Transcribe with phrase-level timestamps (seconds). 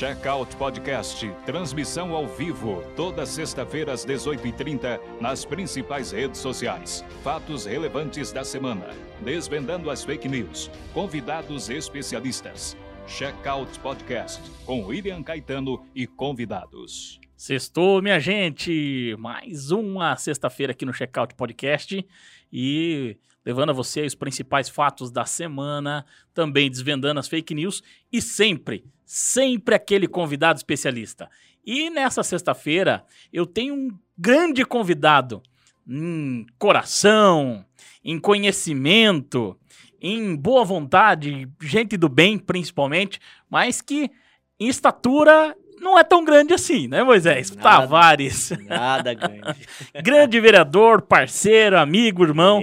[0.00, 7.04] Checkout Podcast, transmissão ao vivo, toda sexta-feira às 18h30, nas principais redes sociais.
[7.22, 8.88] Fatos relevantes da semana,
[9.20, 12.74] desvendando as fake news, convidados especialistas.
[13.06, 17.20] Checkout Podcast, com William Caetano e convidados.
[17.36, 19.14] Sextou, minha gente!
[19.18, 22.02] Mais uma sexta-feira aqui no Checkout Podcast
[22.50, 28.22] e levando a você os principais fatos da semana, também desvendando as fake news e
[28.22, 28.82] sempre,
[29.12, 31.28] sempre aquele convidado especialista.
[31.66, 35.42] E nessa sexta-feira eu tenho um grande convidado
[35.84, 37.64] em coração,
[38.04, 39.58] em conhecimento,
[40.00, 43.18] em boa vontade, gente do bem principalmente,
[43.50, 44.08] mas que
[44.60, 47.50] em estatura não é tão grande assim, né, Moisés?
[47.50, 48.52] Nada, Tavares.
[48.64, 49.66] Nada grande.
[50.04, 52.62] grande vereador, parceiro, amigo, irmão.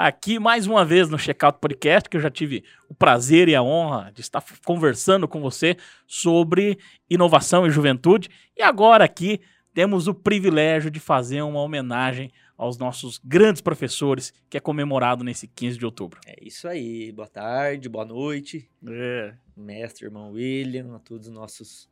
[0.00, 3.62] Aqui mais uma vez no Checkout Podcast, que eu já tive o prazer e a
[3.64, 5.76] honra de estar conversando com você
[6.06, 6.78] sobre
[7.10, 8.28] inovação e juventude.
[8.56, 9.40] E agora aqui
[9.74, 15.48] temos o privilégio de fazer uma homenagem aos nossos grandes professores, que é comemorado nesse
[15.48, 16.20] 15 de outubro.
[16.24, 17.10] É isso aí.
[17.10, 18.70] Boa tarde, boa noite.
[18.86, 19.34] É.
[19.56, 21.90] Mestre, irmão William, a todos os nossos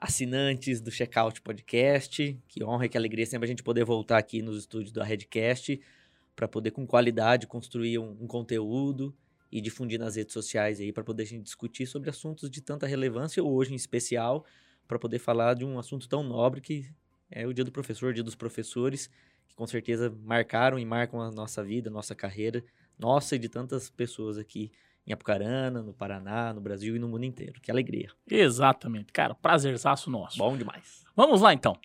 [0.00, 2.34] assinantes do Checkout Podcast.
[2.48, 5.78] Que honra e que alegria sempre a gente poder voltar aqui nos estúdios da Redcast
[6.34, 9.14] para poder, com qualidade, construir um, um, conteúdo
[9.50, 12.86] e difundir nas redes sociais aí para poder a gente discutir sobre assuntos de tanta
[12.86, 14.44] relevância, hoje em especial,
[14.88, 16.90] para poder falar de um assunto tão nobre que
[17.30, 19.10] é o Dia do Professor, o Dia dos Professores,
[19.48, 22.64] que com certeza marcaram e marcam a nossa vida, a nossa carreira,
[22.98, 24.70] nossa e de tantas pessoas aqui
[25.06, 27.60] em Apucarana, no Paraná, no Brasil e no mundo inteiro.
[27.60, 28.10] Que alegria.
[28.30, 30.38] Exatamente, cara, prazerzaço nosso.
[30.38, 31.04] Bom demais.
[31.16, 31.72] Vamos lá então.
[31.72, 31.78] O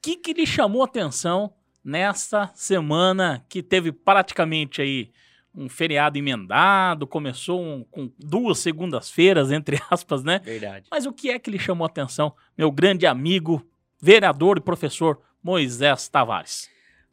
[0.00, 1.52] que, que lhe chamou a atenção
[1.84, 5.12] nessa semana que teve praticamente aí
[5.54, 10.40] um feriado emendado, começou um, com duas segundas-feiras, entre aspas, né?
[10.40, 10.88] Verdade.
[10.90, 13.64] Mas o que é que lhe chamou a atenção, meu grande amigo,
[14.00, 16.68] vereador e professor Moisés Tavares?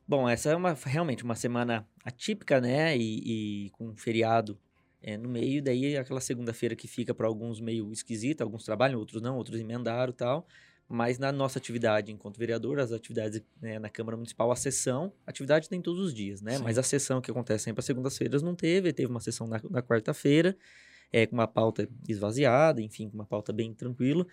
[0.08, 2.98] Bom, essa é uma, realmente uma semana atípica, né?
[2.98, 4.58] E, e com um feriado
[5.02, 9.22] é, no meio, daí aquela segunda-feira que fica para alguns meio esquisita, alguns trabalham, outros
[9.22, 10.48] não, outros emendaram e tal.
[10.92, 15.70] Mas na nossa atividade enquanto vereador, as atividades né, na Câmara Municipal, a sessão, atividade
[15.70, 16.58] tem todos os dias, né?
[16.58, 16.64] Sim.
[16.64, 19.82] Mas a sessão que acontece sempre às segundas-feiras não teve, teve uma sessão na, na
[19.82, 20.58] quarta-feira,
[21.14, 24.28] é, com uma pauta esvaziada, enfim, com uma pauta bem tranquila.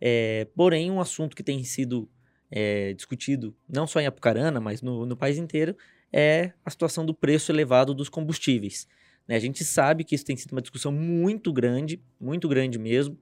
[0.00, 2.08] É, porém, um assunto que tem sido
[2.50, 5.76] é, discutido não só em Apucarana, mas no, no país inteiro,
[6.12, 8.88] é a situação do preço elevado dos combustíveis.
[9.28, 9.36] Né?
[9.36, 13.16] A gente sabe que isso tem sido uma discussão muito grande, muito grande mesmo,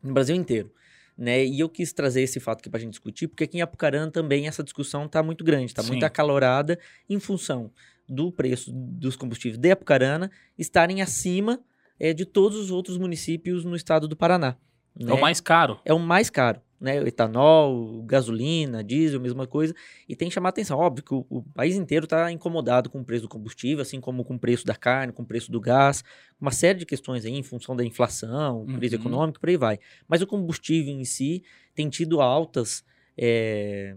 [0.00, 0.72] no Brasil inteiro.
[1.16, 1.44] Né?
[1.44, 4.10] E eu quis trazer esse fato aqui para a gente discutir, porque aqui em Apucarana
[4.10, 6.78] também essa discussão está muito grande, está muito acalorada
[7.08, 7.70] em função
[8.08, 11.60] do preço dos combustíveis de Apucarana estarem acima
[12.00, 14.56] é, de todos os outros municípios no estado do Paraná.
[14.98, 15.10] Né?
[15.10, 15.80] É o mais caro.
[15.84, 16.96] É o mais caro né?
[17.06, 19.72] Etanol, gasolina, diesel, mesma coisa.
[20.08, 20.78] E tem que chamar atenção.
[20.78, 24.24] Óbvio que o, o país inteiro está incomodado com o preço do combustível, assim como
[24.24, 26.02] com o preço da carne, com o preço do gás,
[26.40, 28.76] uma série de questões aí em função da inflação, uhum.
[28.76, 29.78] crise econômica, por aí vai.
[30.08, 31.44] Mas o combustível em si
[31.74, 32.84] tem tido altas.
[33.16, 33.94] É,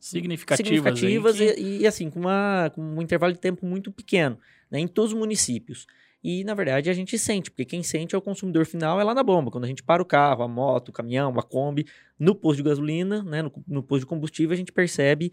[0.00, 1.60] significativas, significativas que...
[1.60, 4.38] e, e, assim, com, uma, com um intervalo de tempo muito pequeno,
[4.70, 5.86] né, em todos os municípios.
[6.22, 9.14] E, na verdade, a gente sente, porque quem sente é o consumidor final, é lá
[9.14, 9.50] na bomba.
[9.50, 11.86] Quando a gente para o carro, a moto, o caminhão, a Kombi,
[12.18, 15.32] no posto de gasolina, né, no, no posto de combustível, a gente percebe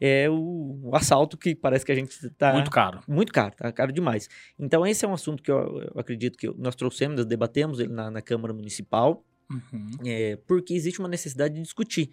[0.00, 2.52] é, o, o, assalto que parece que a gente está...
[2.52, 3.00] Muito caro.
[3.06, 4.28] Muito caro, tá caro demais.
[4.58, 8.10] Então, esse é um assunto que eu, eu acredito que nós trouxemos, debatemos ele na,
[8.10, 9.90] na Câmara Municipal, uhum.
[10.04, 12.10] é, porque existe uma necessidade de discutir.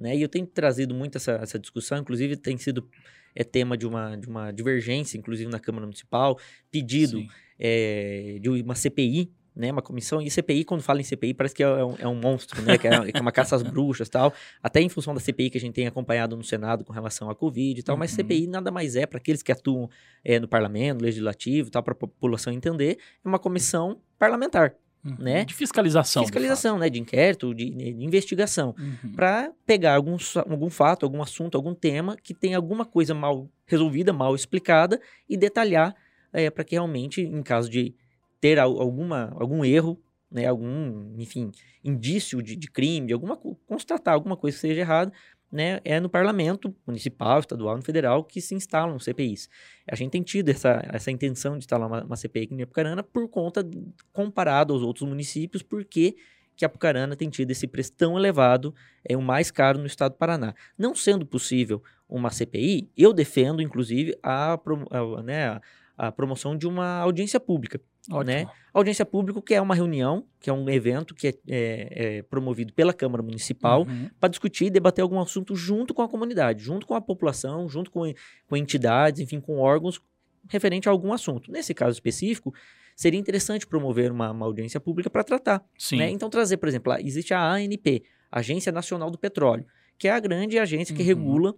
[0.00, 0.16] Né?
[0.16, 2.88] E eu tenho trazido muito essa, essa discussão, inclusive tem sido
[3.34, 6.38] é tema de uma, de uma divergência, inclusive na Câmara Municipal,
[6.70, 7.24] pedido
[7.58, 11.64] é, de uma CPI, né, uma comissão, e CPI, quando fala em CPI, parece que
[11.64, 14.32] é um, é um monstro, né, que é, que é, uma caça às bruxas tal,
[14.62, 17.34] até em função da CPI que a gente tem acompanhado no Senado com relação à
[17.34, 17.98] Covid e tal, uhum.
[17.98, 19.90] mas CPI nada mais é, para aqueles que atuam
[20.24, 25.14] é, no Parlamento, Legislativo tal, para a população entender, é uma comissão parlamentar, Uhum.
[25.16, 25.44] Né?
[25.44, 26.24] De fiscalização.
[26.24, 26.90] Fiscalização, de né?
[26.90, 28.74] De inquérito, de, de investigação.
[28.76, 29.12] Uhum.
[29.12, 30.16] Para pegar algum,
[30.50, 35.36] algum fato, algum assunto, algum tema que tem alguma coisa mal resolvida, mal explicada e
[35.36, 35.94] detalhar
[36.32, 37.94] é, para que realmente, em caso de
[38.40, 41.50] ter alguma, algum erro, né, algum, enfim,
[41.82, 45.12] indício de, de crime, de alguma constatar alguma coisa que seja errada,
[45.50, 49.48] né, é no parlamento municipal, estadual federal que se instalam CPIs.
[49.90, 53.02] A gente tem tido essa, essa intenção de instalar uma, uma CPI aqui em Apucarana
[53.02, 53.66] por conta,
[54.12, 56.16] comparado aos outros municípios, porque
[56.54, 60.18] que Apucarana tem tido esse preço tão elevado, é o mais caro no estado do
[60.18, 60.54] Paraná.
[60.76, 65.60] Não sendo possível uma CPI, eu defendo, inclusive, a, a, né,
[65.98, 67.80] a, promoção de uma audiência pública.
[68.10, 68.24] Ótimo.
[68.24, 68.46] né?
[68.72, 72.72] Audiência pública, que é uma reunião, que é um evento que é, é- é promovido
[72.72, 74.08] pela Câmara Municipal Uhum.
[74.18, 77.90] para discutir e debater algum assunto junto com a comunidade, junto com a população, junto
[77.90, 78.10] com,
[78.48, 80.00] com entidades, enfim, com órgãos
[80.48, 81.52] referente a algum assunto.
[81.52, 82.54] Nesse caso específico,
[82.96, 85.62] seria interessante promover uma, uma audiência pública para tratar.
[85.76, 85.98] Sim.
[85.98, 86.08] né?
[86.10, 88.02] Então, trazer, por exemplo, lá, existe a ANP,
[88.32, 89.66] Agência Nacional do Petróleo,
[89.98, 91.06] que é a grande agência que Uhum.
[91.08, 91.54] regula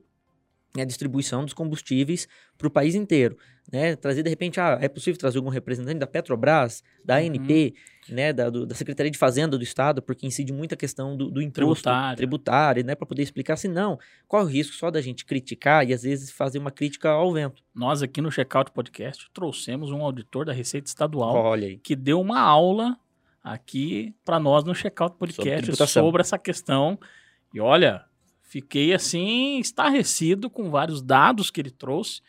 [0.76, 2.28] né, a distribuição dos combustíveis
[2.58, 3.36] para o país inteiro.
[3.72, 3.94] Né?
[3.94, 7.26] Trazer, de repente, ah, é possível trazer algum representante da Petrobras, da Uhum.
[7.26, 7.74] ANP,
[8.08, 11.30] né, da, do- da Secretaria de Fazenda do Estado, porque incide muito a questão do,
[11.30, 12.16] do imposto Tributário.
[12.16, 13.56] tributário, né, para poder explicar.
[13.56, 13.96] Se não,
[14.26, 17.32] qual é o risco só da gente criticar e às vezes fazer uma crítica ao
[17.32, 17.62] vento?
[17.72, 21.78] Nós aqui no Checkout Podcast trouxemos um auditor da Receita Estadual Olha aí.
[21.78, 22.96] que deu uma aula
[23.42, 26.02] aqui para nós no Checkout Podcast tributação.
[26.04, 26.98] sobre, essa questão.
[27.54, 28.04] E olha,
[28.50, 32.20] fiquei assim estarrecido com vários dados que ele trouxe.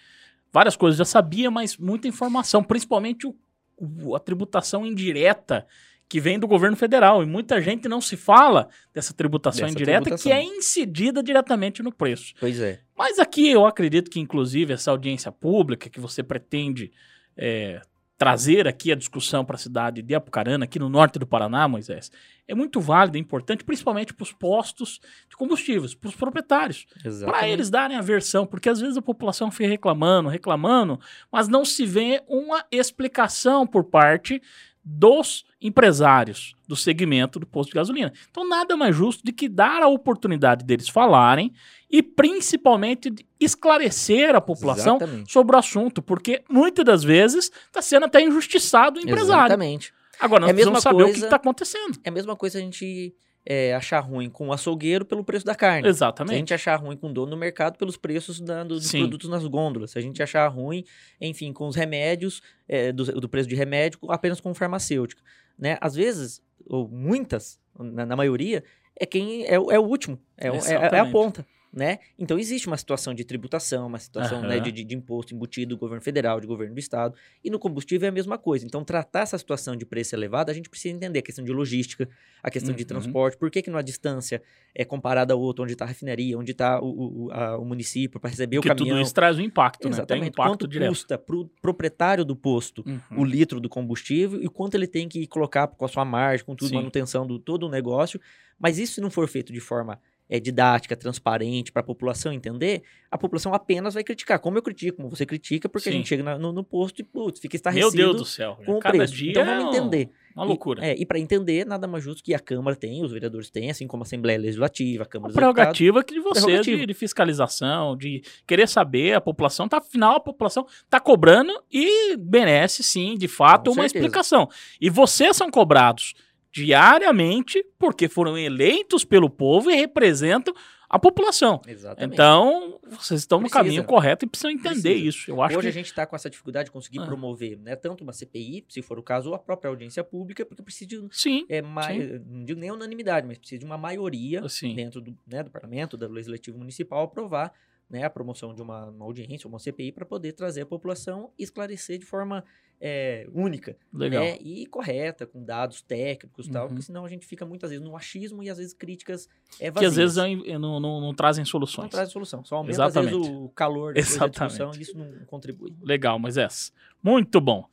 [0.53, 3.35] Várias coisas já sabia, mas muita informação, principalmente o-
[3.75, 5.65] o- a tributação indireta
[6.07, 7.23] que vem do governo federal.
[7.23, 10.31] E muita gente não se fala dessa tributação Dessa indireta tributação.
[10.31, 12.33] que é incidida diretamente no preço.
[12.39, 12.81] Pois é.
[12.95, 16.91] Mas aqui eu acredito que, inclusive, essa audiência pública que você pretende
[17.37, 17.81] é,
[18.21, 22.11] trazer aqui a discussão para a cidade de Apucarana, aqui no norte do Paraná, Moisés,
[22.47, 26.85] é muito válida e importante, principalmente para os postos de combustíveis, para os proprietários,
[27.25, 30.99] para eles darem a versão, porque às vezes a população fica reclamando, reclamando,
[31.31, 34.39] mas não se vê uma explicação por parte
[34.83, 38.11] dos empresários do segmento do posto de gasolina.
[38.29, 41.53] Então, nada mais justo do que dar a oportunidade deles falarem
[41.89, 45.31] e, principalmente, de esclarecer a população Exatamente.
[45.31, 49.45] sobre o assunto, porque muitas das vezes está sendo até injustiçado o empresário.
[49.51, 49.93] Exatamente.
[50.19, 51.99] Agora, nós É precisamos saber o que coisa- está acontecendo.
[52.03, 53.13] É a mesma coisa a gente
[53.45, 55.81] é, achar ruim com o açougueiro pelo preço da carne.
[55.83, 56.37] Se a Exatamente.
[56.37, 58.99] gente achar ruim com o dono do mercado pelos preços da- do- dos Sim.
[58.99, 59.91] produtos nas gôndolas.
[59.91, 60.83] Se a gente achar ruim,
[61.19, 65.21] enfim, com os remédios, é, do, do preço de remédio, apenas com o farmacêutico.
[65.57, 65.77] Né?
[65.81, 68.63] Às vezes, ou muitas, na, na maioria,
[68.99, 71.11] é quem é, o- é o último, é, é- é a Exatamente.
[71.11, 71.45] ponta.
[71.73, 71.99] Né?
[72.19, 74.63] Então existe uma situação de tributação, uma situação né, Aham.
[74.63, 78.07] de, de- de imposto embutido do governo federal, de governo do estado, e no combustível
[78.07, 78.65] é a mesma coisa.
[78.65, 82.09] Então, tratar essa situação de preço elevado, a gente precisa entender a questão de logística,
[82.43, 82.87] a questão de Uhum.
[82.87, 84.41] transporte, por que, que numa distância
[84.75, 88.19] é comparada a outra, onde está a refinaria, onde está o, o- a- o município
[88.19, 88.97] para receber Porque o caminhão.
[88.97, 89.91] tudo isso traz um impacto, né?
[89.91, 90.27] Tem um Exatamente.
[90.33, 90.89] impacto Quanto direto.
[90.89, 93.19] custa para o proprietário do posto Uhum.
[93.21, 96.53] o litro do combustível e quanto ele tem que colocar com a sua margem, com
[96.53, 96.75] tudo, Sim.
[96.75, 98.19] manutenção do todo o negócio.
[98.59, 99.97] Mas isso se não for feito de forma
[100.31, 104.39] é, didática, transparente, para a população entender, a população apenas vai criticar.
[104.39, 105.97] Como eu critico, como você critica, porque a Sim.
[105.97, 108.57] gente chega na- no, no posto e, putz, fica Meu estarrecido Deus do céu.
[108.65, 109.13] com Cada preço.
[109.13, 110.09] dia Então é vamos um- entender.
[110.33, 110.85] uma loucura.
[110.85, 113.69] E, é, e para entender, nada mais justo que a Câmara tem, os vereadores têm,
[113.69, 115.77] assim como a Assembleia Legislativa, a Câmara A dos Deputados.
[115.77, 116.77] prerrogativa que de você, Prerrogativa.
[116.77, 122.15] de, de fiscalização, de querer saber, a população tá, afinal, a população tá cobrando e
[122.17, 124.05] merece, sim, de fato, Com uma certeza.
[124.05, 124.47] explicação.
[124.79, 126.13] E vocês são cobrados
[126.51, 130.53] diariamente porque foram eleitos pelo povo e representam
[130.89, 131.61] a população.
[131.65, 132.13] Exatamente.
[132.13, 133.63] Então, vocês estão no Precisa.
[133.63, 134.89] caminho correto e precisam entender Precisa.
[135.07, 135.31] isso.
[135.31, 137.05] Eu acho Hoje que a gente está com essa dificuldade de conseguir Ah.
[137.05, 140.61] promover né, tanto uma CPI, se for o caso, ou a própria audiência pública, porque
[140.61, 144.75] precisa de sim, é, mai- não digo nem unanimidade, mas precisa de uma maioria assim.
[144.75, 147.53] dentro do, né, do parlamento, do legislativo municipal, aprovar
[147.91, 151.43] né, a promoção de uma, uma audiência, uma CPI, para poder trazer a população e
[151.43, 152.43] esclarecer de forma
[152.83, 154.23] é, única Legal.
[154.23, 156.69] né, e correta, com dados técnicos e tal, Uhum.
[156.69, 159.29] porque senão a gente fica muitas vezes no achismo e às vezes críticas
[159.59, 160.15] é, Que às vazias.
[160.15, 160.15] vezes
[160.49, 161.91] não, não, não- não trazem não soluções.
[161.91, 165.75] traz solução, só aumenta às vezes o calor da discussão e isso não contribui.
[165.83, 166.73] Legal, Moisés.
[167.03, 167.65] Muito bom.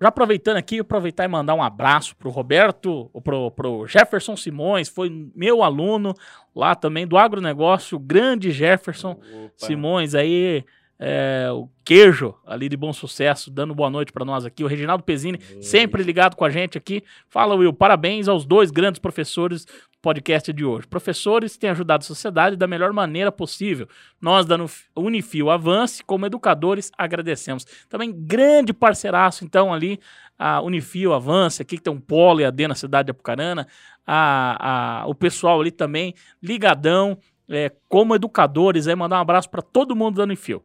[0.00, 5.10] Já aproveitando aqui, aproveitar e mandar um abraço pro Roberto, pro, pro Jefferson Simões, foi
[5.34, 6.14] meu aluno
[6.54, 9.18] lá também do agronegócio, o grande Jefferson
[9.56, 10.64] Simões aí,
[11.00, 14.62] é, o queijo ali de bom sucesso, dando boa noite para nós aqui.
[14.62, 17.02] O Reginaldo Pezini, sempre ligado com a gente aqui.
[17.28, 19.66] Fala, Will, parabéns aos dois grandes professores
[20.00, 20.86] podcast de hoje.
[20.86, 23.88] Professores têm ajudado a sociedade da melhor maneira possível.
[24.20, 24.56] Nós da
[24.96, 27.64] Unifil Avance, como educadores, agradecemos.
[27.88, 29.98] Também grande parceiraço, então, ali,
[30.38, 33.66] a Unifil Avance, aqui que tem um polo e AD na cidade de Apucarana.
[34.06, 39.62] A, a- o pessoal ali também, ligadão, é, como educadores, aí mandar um abraço para
[39.62, 40.64] todo mundo da Unifil.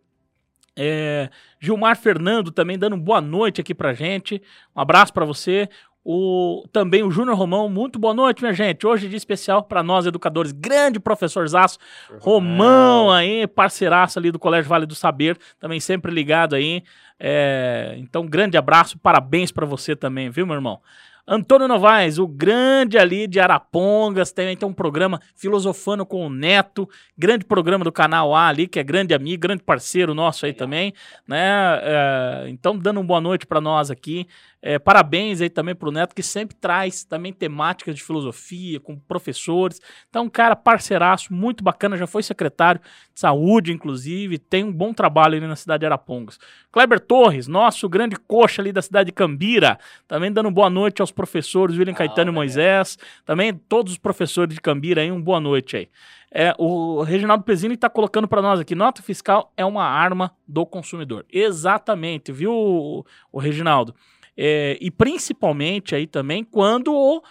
[0.76, 4.42] É, Gilmar Fernando também dando boa noite aqui pra gente.
[4.76, 5.70] Um abraço pra você.
[6.06, 8.86] O, também o Júnior Romão, muito boa noite, minha gente.
[8.86, 11.80] Hoje de especial para nós educadores, grande professor Zaço,
[12.20, 16.84] Romão aí, parceiraço ali do Colégio Vale do Saber, também sempre ligado aí.
[17.18, 20.82] É, então, grande abraço, parabéns pra você também, viu, meu irmão?
[21.26, 26.90] Antônio Novaes, o grande ali de Arapongas, também tem um programa Filosofando com o Neto,
[27.18, 30.94] grande programa do canal A ali, que é grande amigo, grande parceiro nosso aí também,
[31.26, 31.80] né?
[31.82, 34.28] É, então, dando uma boa noite para nós aqui,
[34.66, 39.82] É, parabéns aí também pro Neto, que sempre traz também temáticas de filosofia, com professores.
[40.10, 42.80] Então, um cara parceiraço, muito bacana, já foi secretário
[43.14, 46.40] de saúde, inclusive, tem um bom trabalho ali na cidade de Arapongas.
[46.72, 49.78] Kleber Torres, nosso grande coxa ali da cidade de Cambira,
[50.08, 54.62] também dando boa noite aos professores, William Caetano e Moisés, também todos os professores de
[54.62, 55.90] Cambira aí, um boa noite aí.
[56.32, 60.66] É, o Reginaldo Pezini está colocando para nós aqui, nota fiscal é uma arma do
[60.66, 61.26] consumidor.
[61.30, 63.94] Exatamente, viu, o Reginaldo?
[64.36, 67.22] É, e principalmente aí também quando o,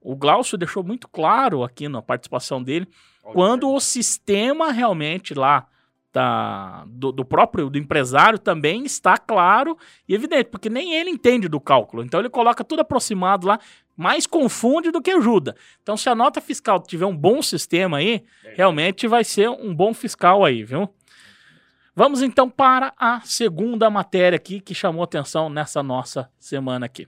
[0.00, 2.86] o Glaucio deixou muito claro aqui na participação dele,
[3.32, 5.66] quando o sistema realmente lá
[6.12, 9.76] da, do, do, próprio do empresário também está claro
[10.08, 12.04] e evidente, porque nem ele entende do cálculo.
[12.04, 13.58] Então ele coloca tudo aproximado lá,
[13.96, 15.56] mais confunde do que ajuda.
[15.82, 18.22] Então, se a nota fiscal tiver um bom sistema aí,
[18.54, 20.88] realmente vai ser um bom fiscal aí, viu?
[21.96, 27.06] Vamos então para a segunda matéria aqui que chamou atenção nessa nossa semana aqui.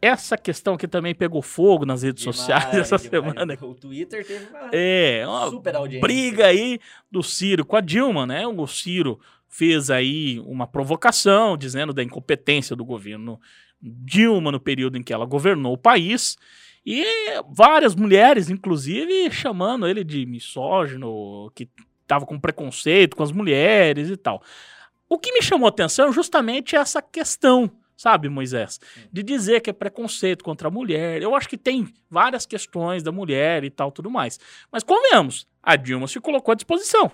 [0.00, 3.34] Essa questão aqui também pegou fogo nas redes demais, sociais essa demais.
[3.34, 3.58] semana.
[3.60, 6.00] O Twitter teve uma, é, uma super audiência.
[6.00, 6.78] briga aí
[7.10, 8.46] do Ciro com a Dilma, né?
[8.46, 9.18] O Ciro
[9.48, 13.38] fez aí uma provocação dizendo da incompetência do governo
[13.82, 16.38] Dilma no período em que ela governou o país.
[16.86, 17.04] E
[17.50, 21.68] várias mulheres, inclusive, chamando ele de misógino, que
[22.10, 24.42] estava com preconceito com as mulheres e tal.
[25.08, 28.80] O que me chamou a atenção é justamente essa questão, sabe, Moisés?
[29.12, 31.22] De dizer que é preconceito contra a mulher.
[31.22, 34.38] Eu acho que tem várias questões da mulher e tal, tudo mais.
[34.70, 37.10] Mas convenhamos, a Dilma se colocou à disposição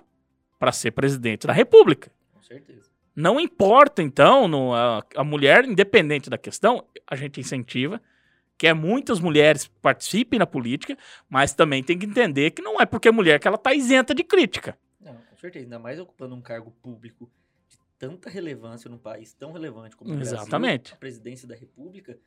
[0.58, 2.10] para ser presidente da República.
[2.34, 2.90] Com certeza.
[3.14, 8.00] Não importa, então, no, a, a mulher, independente da questão, a gente incentiva
[8.58, 10.96] que muitas mulheres participem na política,
[11.28, 14.14] mas também tem que entender que não é porque é mulher que ela está isenta
[14.14, 14.78] de crítica.
[15.46, 15.64] Certeza.
[15.64, 17.30] Ainda mais ocupando um cargo público
[17.68, 20.82] de tanta relevância num país tão relevante como o Exatamente.
[20.82, 22.18] Brasil, a presidência da República,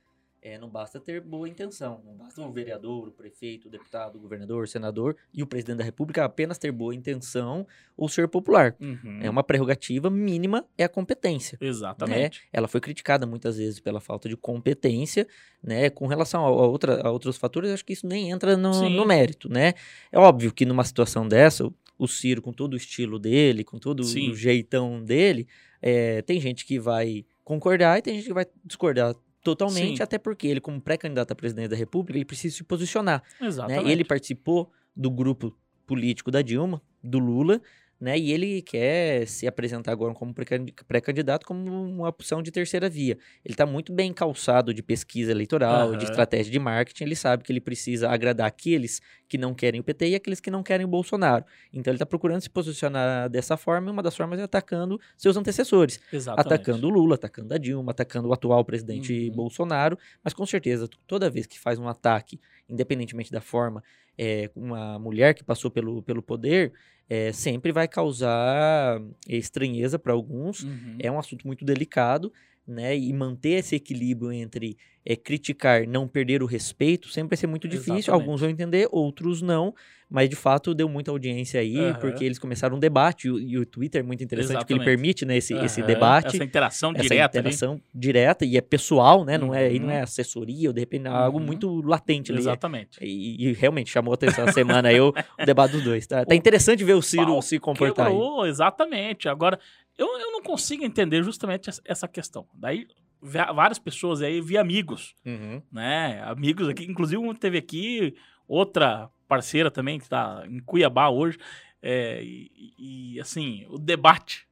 [0.41, 4.19] é, não basta ter boa intenção, não basta o vereador, o prefeito, o deputado, o
[4.21, 8.73] governador, o senador e o presidente da República apenas ter boa intenção ou ser popular.
[8.79, 9.19] Uhum.
[9.21, 11.57] É uma prerrogativa mínima, é a competência.
[11.59, 12.39] Exatamente.
[12.39, 12.47] Né?
[12.53, 15.27] Ela foi criticada muitas vezes pela falta de competência,
[15.61, 15.89] né?
[15.89, 19.05] Com relação a, a, outra, a outros fatores, acho que isso nem entra no, no,
[19.05, 19.73] mérito, né?
[20.09, 21.73] É óbvio que numa situação dessa, o
[22.08, 24.32] Ciro, com todo o estilo dele, com todo Sim.
[24.32, 25.48] o jeitão dele,
[25.82, 30.03] é, tem gente que vai concordar e tem gente que vai discordar totalmente, Sim.
[30.03, 33.24] até porque ele, como pré-candidato a presidente da República, ele precisa se posicionar.
[33.41, 33.86] Exatamente.
[33.86, 33.91] Né?
[33.91, 35.56] Ele participou do grupo
[35.88, 37.62] político da Dilma, do Lula,
[38.00, 38.18] né?
[38.18, 43.18] E ele quer se apresentar agora como pré-candidato como uma opção de terceira via.
[43.44, 45.98] Ele está muito bem calçado de pesquisa eleitoral, uhum.
[45.98, 47.03] de estratégia de marketing.
[47.03, 50.50] Ele sabe que ele precisa agradar aqueles que não querem o PT e aqueles que
[50.50, 51.44] não querem o Bolsonaro.
[51.74, 55.36] Então ele está procurando se posicionar dessa forma e uma das formas é atacando seus
[55.36, 56.00] antecessores.
[56.12, 56.53] Exatamente.
[56.53, 59.36] Atacando o Lula, atacando a Dilma, atacando o atual presidente uhum.
[59.36, 59.98] Bolsonaro.
[60.24, 62.39] Mas com certeza, toda vez que faz um ataque,
[62.70, 63.84] independentemente da forma,
[64.21, 66.73] é, uma mulher que passou pelo, pelo poder,
[67.09, 70.63] é, sempre vai causar estranheza para alguns.
[70.63, 70.97] Uhum.
[70.99, 72.33] É um assunto muito delicado,
[72.69, 72.97] né?
[72.97, 77.67] E manter esse equilíbrio entre é, criticar, não perder o respeito, sempre vai ser muito
[77.67, 77.95] difícil.
[77.95, 78.21] Exatamente.
[78.21, 79.73] Alguns vão entender, outros não.
[80.11, 81.93] Mas de fato deu muita audiência aí, uhum.
[81.95, 83.27] porque eles começaram um debate.
[83.27, 84.77] E o, e o Twitter é muito interessante, Exatamente.
[84.77, 85.63] porque ele permite né, esse, uhum.
[85.63, 86.35] esse debate.
[86.35, 87.23] Essa interação essa direta.
[87.23, 87.81] Essa interação ali.
[87.93, 89.38] direta, e é pessoal, né?
[89.38, 90.03] Não, é, não é uhum.
[90.03, 91.45] assessoria, ou de repente é algo uhum.
[91.45, 92.41] muito latente ali.
[92.41, 92.97] Exatamente.
[92.99, 95.13] E, e, realmente chamou a atenção a semana aí o, o
[95.45, 96.07] debate dos dois.
[96.07, 98.07] Tá, tá interessante ver o Ciro se comportar.
[98.07, 99.29] Quebrou, exatamente.
[99.29, 99.59] Agora,
[100.00, 102.48] eu, eu não consigo entender justamente essa questão.
[102.53, 102.88] Daí
[103.22, 105.62] várias pessoas aí vi amigos, uhum.
[105.70, 106.24] né?
[106.25, 108.15] Amigos aqui, inclusive um teve aqui
[108.48, 111.38] outra parceira também que está em Cuiabá hoje,
[111.82, 114.48] é, e, e, assim o debate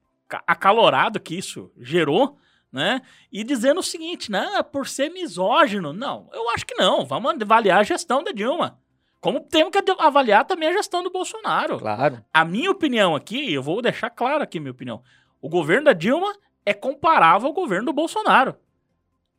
[0.45, 2.37] acalorado que isso gerou,
[2.69, 3.01] né?
[3.31, 4.61] E dizendo o seguinte, né?
[4.63, 7.05] Por ser misógino, não, eu acho que não.
[7.05, 8.77] Vamos avaliar a gestão da Dilma.
[9.21, 11.79] Como temos que avaliar também a gestão do Bolsonaro.
[11.79, 12.23] Claro.
[12.33, 15.01] A minha opinião aqui, eu vou deixar claro aqui a minha opinião.
[15.41, 16.33] O governo da Dilma
[16.65, 18.55] é comparável ao governo do Bolsonaro.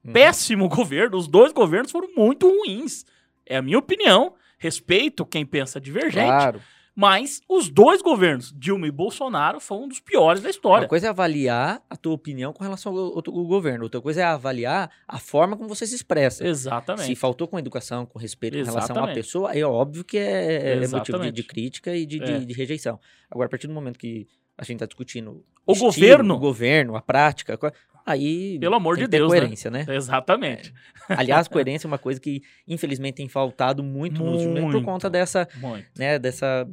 [0.04, 0.12] Uhum.
[0.12, 3.04] Péssimo governo, os dois governos foram muito ruins.
[3.44, 4.34] É a minha opinião.
[4.58, 6.26] Respeito quem pensa divergente.
[6.26, 6.60] Claro.
[7.00, 10.82] Mas os dois governos, Dilma e Bolsonaro, foram um dos piores da história.
[10.82, 13.84] Uma coisa é avaliar a tua opinião com relação ao, ao, ao, governo.
[13.84, 16.44] Outra coisa é avaliar a forma como você se expressa.
[16.44, 17.06] Exatamente.
[17.06, 18.88] Se faltou com educação, com respeito Exatamente.
[18.88, 22.20] com relação à pessoa, é óbvio que é, é motivo de, de, crítica e de,
[22.20, 22.40] é.
[22.40, 22.98] de, de, rejeição.
[23.30, 24.26] Agora, a partir do momento que
[24.58, 27.58] a gente está discutindo o estilo, governo, o governo, a prática,
[28.04, 29.38] aí pelo amor de Deus, né?
[29.38, 29.84] coerência, né?
[29.86, 29.96] né?
[29.96, 30.74] Exatamente.
[31.08, 31.14] É.
[31.14, 34.72] Aliás, coerência é uma coisa que infelizmente tem faltado muito, muito.
[34.72, 35.86] por conta dessa, muito.
[35.96, 36.68] né, dessa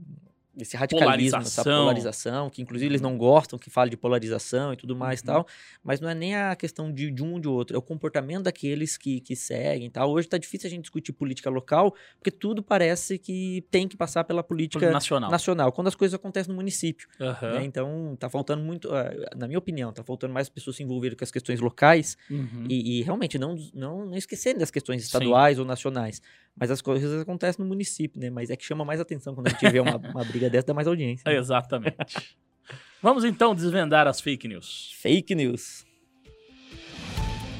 [0.58, 1.82] esse radicalismo, essa Polarização.
[1.84, 5.28] polarização, que inclusive eles não gostam que fale de polarização e tudo mais e Uhum.
[5.28, 5.48] tal,
[5.84, 8.44] mas não é nem a questão de, de um ou de outro, é o comportamento
[8.44, 10.10] daqueles que, que seguem e tal.
[10.12, 14.24] Hoje tá difícil a gente discutir política local, porque tudo parece que tem que passar
[14.24, 15.30] pela política nacional.
[15.32, 17.08] nacional, quando as coisas acontecem no município.
[17.20, 17.54] Aham.
[17.54, 17.64] né?
[17.66, 21.24] Então, tá faltando muito, ah, na minha opinião, tá faltando mais pessoas se envolverem com
[21.24, 22.66] as questões locais Uhum.
[22.70, 26.22] e, e realmente não, não, não esquecerem das questões estaduais ou nacionais.
[26.58, 28.30] Mas as coisas acontecem no município, né?
[28.30, 30.74] Mas é que chama mais atenção quando a gente vê uma, uma briga dessa, dá
[30.74, 31.24] mais audiência.
[31.32, 31.38] né?
[31.38, 32.36] Exatamente.
[33.02, 34.92] Vamos então desvendar as fake news.
[35.00, 35.86] Fake news.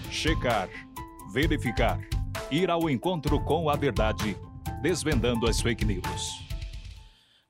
[0.10, 0.70] Checar,
[1.34, 2.00] verificar,
[2.50, 4.36] ir ao encontro com a verdade,
[4.82, 6.02] desvendando as fake news.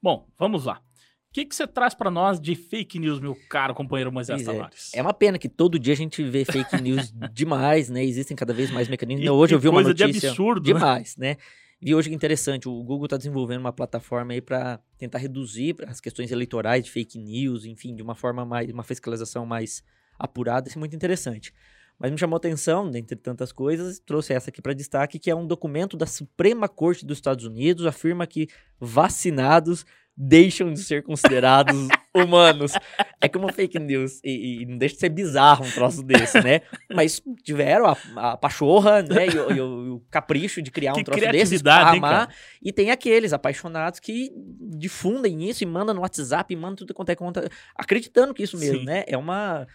[0.01, 0.81] Bom, vamos lá.
[1.29, 4.47] O que, que você traz pra nós de fake news, meu caro companheiro Moisés Pois
[4.47, 4.57] é.
[4.57, 4.91] Tavares?
[4.93, 8.03] É uma pena que todo dia a gente vê fake news demais, né?
[8.03, 9.25] Existem cada vez mais mecanismos.
[9.25, 10.73] E- Hoje eu vi uma coisa de notícia absurdo, né?
[10.73, 11.37] demais, né?
[11.81, 15.99] Vi hoje que interessante, o Google está desenvolvendo uma plataforma aí para tentar reduzir as
[15.99, 19.83] questões eleitorais de fake news, enfim, de uma forma mais, uma fiscalização mais
[20.17, 21.53] apurada, isso é muito interessante.
[21.99, 25.47] Mas me chamou atenção, dentre tantas coisas, trouxe essa aqui para destaque, que é um
[25.47, 28.47] documento da Suprema Corte dos Estados Unidos, afirma que
[28.79, 29.85] vacinados
[30.17, 32.71] deixam de ser considerados humanos.
[33.19, 36.61] É como fake news, e, e não deixa de ser bizarro um troço desse, né?
[36.93, 41.01] Mas tiveram a, a pachorra, né, e, o, e e o capricho de criar Que
[41.01, 44.31] um troço desse, criatividade, hein, e tem aqueles apaixonados que
[44.77, 48.57] difundem isso e mandam no WhatsApp, e mandam tudo quanto é conta, acreditando que isso
[48.57, 48.85] mesmo, Sim.
[48.85, 49.03] né?
[49.07, 49.67] É uma...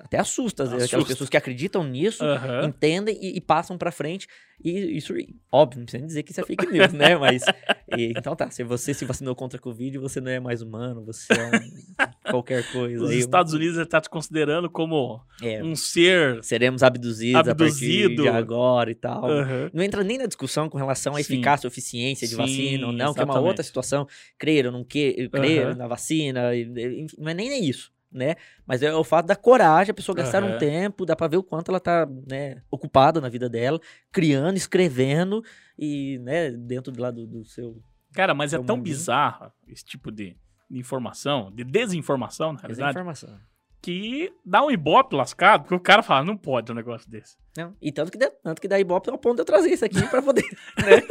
[0.00, 1.14] Até assusta, às vezes, aquelas Assusta.
[1.14, 2.66] pessoas que acreditam nisso, Aham.
[2.66, 4.26] entendem e, e passam pra frente.
[4.62, 5.12] E isso,
[5.52, 7.16] óbvio, não precisa nem dizer que isso é fake news, né?
[7.18, 7.44] Mas,
[7.90, 11.04] e- então tá, se você se vacinou contra a Covid, você não é mais humano,
[11.04, 11.50] você é um,
[12.30, 13.04] qualquer coisa.
[13.04, 16.42] Os aí, Estados Unidos está te considerando como é, um ser.
[16.42, 17.52] seremos abduzidos Abduzido.
[17.52, 19.30] a partir de agora e tal.
[19.30, 19.70] Aham.
[19.74, 21.34] Não entra nem na discussão com relação à Sim.
[21.34, 23.48] eficácia ou eficiência de Sim, vacina ou não, que é uma exatamente.
[23.48, 24.06] outra situação.
[24.38, 25.74] Crer ou não que, crer Aham.
[25.76, 28.34] na vacina, enfim, não é nem isso, né?
[28.66, 30.58] Mas é o fato da coragem, a pessoa gastar um Aham.
[30.58, 33.78] tempo, dá pra ver o quanto ela tá, né, ocupada na vida dela,
[34.10, 35.42] criando, escrevendo
[35.78, 37.76] e, né, dentro do lado do seu...
[38.14, 38.96] Cara, mas é Seu tão mundinho.
[38.96, 40.36] bizarro esse tipo de,
[40.70, 43.38] de informação, de desinformação, na realidade, informação.
[43.82, 47.36] que dá um ibope lascado, porque o cara fala, não pode um negócio desse.
[47.56, 49.84] Não, e tanto que, dá, tanto que dá ibope ao ponto de eu trazer isso
[49.84, 50.44] aqui pra poder,
[50.80, 51.02] né?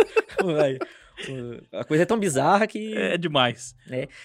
[1.71, 2.93] A coisa é tão bizarra que...
[2.95, 3.75] É demais.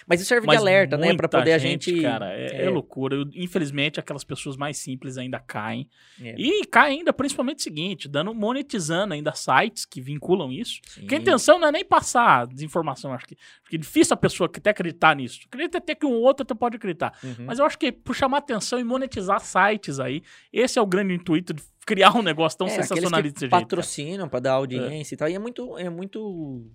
[0.07, 1.15] Mas isso serve Mas de alerta, né?
[1.15, 2.01] Pra poder a gente...
[2.01, 2.69] Cara, é, é é.
[2.69, 3.15] loucura.
[3.15, 5.89] Eu- infelizmente, aquelas pessoas mais simples ainda caem.
[6.21, 10.79] É, E caem ainda, principalmente o seguinte, dando, monetizando ainda sites que vinculam isso.
[10.87, 11.01] sim.
[11.01, 14.17] Porque a intenção não é nem passar desinformação, acho que, acho que é difícil a
[14.17, 15.39] pessoa que até acreditar nisso.
[15.47, 17.17] Acredita até que um outro até pode acreditar.
[17.23, 17.45] Uhum.
[17.45, 21.13] Mas eu acho que por chamar atenção e monetizar sites aí, esse é o grande
[21.13, 23.51] intuito de criar um negócio tão É, sensacionalista desse jeito.
[23.61, 25.29] patrocinam pra dar audiência e tal.
[25.29, 26.69] E é muito, é muito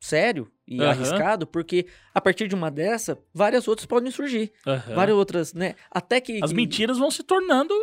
[0.00, 0.90] sério e Aham.
[0.90, 4.52] arriscado, porque a partir de uma dessa, várias outras podem surgir.
[4.66, 4.94] Aham.
[4.94, 5.74] Várias outras, né?
[5.90, 6.40] Até que.
[6.42, 7.74] As mentiras vão se tornando,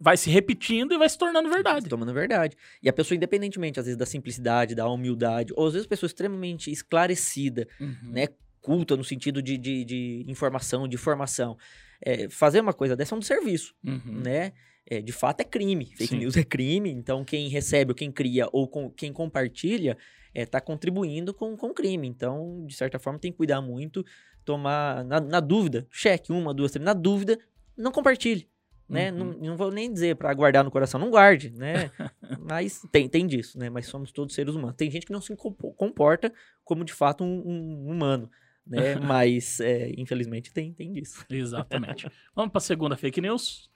[0.00, 1.88] vai se repetindo e vai se tornando verdade.
[1.88, 2.56] Tomando verdade.
[2.82, 6.06] E a pessoa, independentemente, às vezes, da simplicidade, da humildade, ou às vezes, a pessoa
[6.08, 7.96] extremamente esclarecida, Uhum.
[8.12, 8.28] né?
[8.60, 11.56] Culta no sentido de, de, de informação, de formação.
[12.04, 13.74] É, fazer uma coisa dessa é um desserviço.
[13.86, 14.20] Uhum.
[14.24, 14.52] né?
[14.84, 15.86] É, de fato é crime.
[15.86, 16.18] Fake Sim.
[16.18, 16.90] news é crime.
[16.90, 19.96] Então, quem recebe, ou quem cria, ou com- quem compartilha,
[20.34, 22.08] está contribuindo com o crime.
[22.08, 24.04] Então, de certa forma, tem que cuidar muito,
[24.44, 25.04] tomar.
[25.04, 26.84] Na, na dúvida, cheque uma, duas, três.
[26.84, 27.38] Na dúvida,
[27.76, 28.48] não compartilhe.
[28.88, 29.10] Né?
[29.12, 29.18] Uhum.
[29.18, 31.90] Não, não vou nem dizer para guardar no coração, não guarde, né?
[32.40, 33.70] Mas tem, tem disso, né?
[33.70, 34.74] Mas somos todos seres humanos.
[34.76, 36.30] Tem gente que não se compo- comporta
[36.64, 38.28] como de fato um, um humano,
[38.66, 38.96] né?
[39.00, 41.24] Mas é, infelizmente tem, tem disso.
[41.30, 42.10] Exatamente.
[42.34, 43.70] Vamos para a segunda fake news.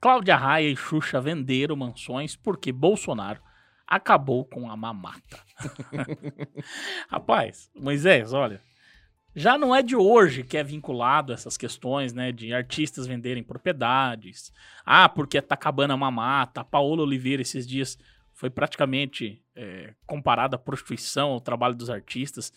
[0.00, 3.40] Cláudia Raia e Xuxa venderam mansões porque Bolsonaro
[3.86, 5.40] acabou com a mamata.
[7.08, 8.60] Rapaz, Moisés, olha,
[9.34, 14.52] já não é de hoje que é vinculado essas questões, né, de artistas venderem propriedades.
[14.84, 16.60] Ah, porque tá acabando a mamata.
[16.60, 17.98] A Paola Oliveira esses dias
[18.44, 22.52] foi praticamente é, comparada à prostituição, ao trabalho dos artistas.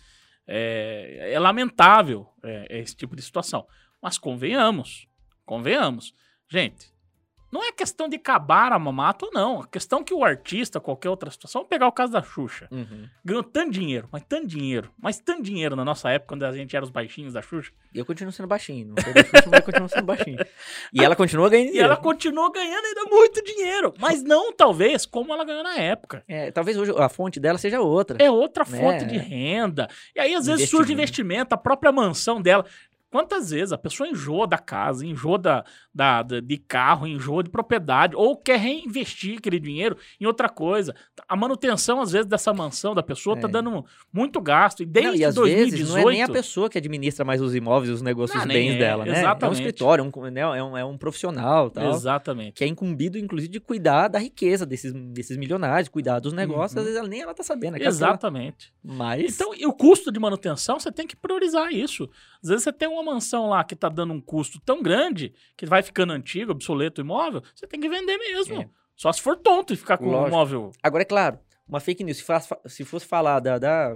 [0.45, 3.65] É, é lamentável é, esse tipo de situação.
[4.01, 5.07] Mas convenhamos,
[5.45, 6.13] convenhamos.
[6.49, 6.91] Gente,
[7.51, 9.61] não é questão de acabar a mamata ou não.
[9.61, 12.67] A questão que o artista, qualquer outra situação, vamos pegar o caso da Xuxa.
[13.23, 16.75] Ganhou tanto dinheiro, mas tanto dinheiro, mas tanto dinheiro na nossa época, quando a gente
[16.75, 17.71] era os baixinhos da Xuxa.
[17.93, 18.87] E eu continuo sendo baixinho.
[18.87, 20.37] Não sou da Xuxa, mas eu continuo sendo baixinho.
[20.93, 21.87] E ela continua ganhando E dinheiro.
[21.91, 23.93] ela continuou ganhando ainda muito dinheiro.
[23.99, 26.23] Mas não, talvez, como ela ganhou na época.
[26.27, 28.17] É, talvez hoje a fonte dela seja outra.
[28.23, 28.77] É outra Né?
[28.79, 29.87] fonte de renda.
[30.15, 32.65] E aí, às vezes, surge investimento, a própria mansão dela.
[33.09, 37.49] Quantas vezes a pessoa enjoa da casa, enjoa da, da, da- de carro, enjoa de
[37.49, 40.93] propriedade, ou quer reinvestir aquele dinheiro em outra coisa.
[41.27, 43.51] A manutenção, às vezes, dessa mansão da pessoa tá É.
[43.51, 44.83] dando muito gasto.
[44.83, 45.71] E desde Não, e às 2018...
[45.77, 48.47] vezes não é nem a pessoa que administra mais os imóveis, os negócios, Não, os
[48.53, 49.11] nem bens é, dela, né?
[49.11, 49.55] É um exatamente.
[49.55, 50.41] escritório, um, né?
[50.41, 51.91] é, um, é um profissional tal.
[51.91, 52.53] Exatamente.
[52.53, 56.73] Que é incumbido, inclusive, de cuidar da riqueza desses, desses milionários, cuidar dos negócios.
[56.73, 56.79] Uhum.
[56.79, 57.77] Às vezes ela, nem ela tá sabendo.
[57.77, 58.73] é ela- Exatamente.
[58.83, 59.35] Mas.
[59.35, 62.09] Então, e o custo de manutenção, você tem que priorizar isso.
[62.43, 65.65] Às vezes você tem uma mansão lá que tá dando um custo tão grande, que
[65.65, 68.61] vai ficando antigo, obsoleto o imóvel, você tem que vender mesmo.
[68.61, 68.69] É.
[68.95, 70.27] Só se for tonto e ficar com o Lógico.
[70.29, 70.71] imóvel.
[70.81, 73.95] Agora, é claro, uma fake news, se, faz- se fosse falar da, da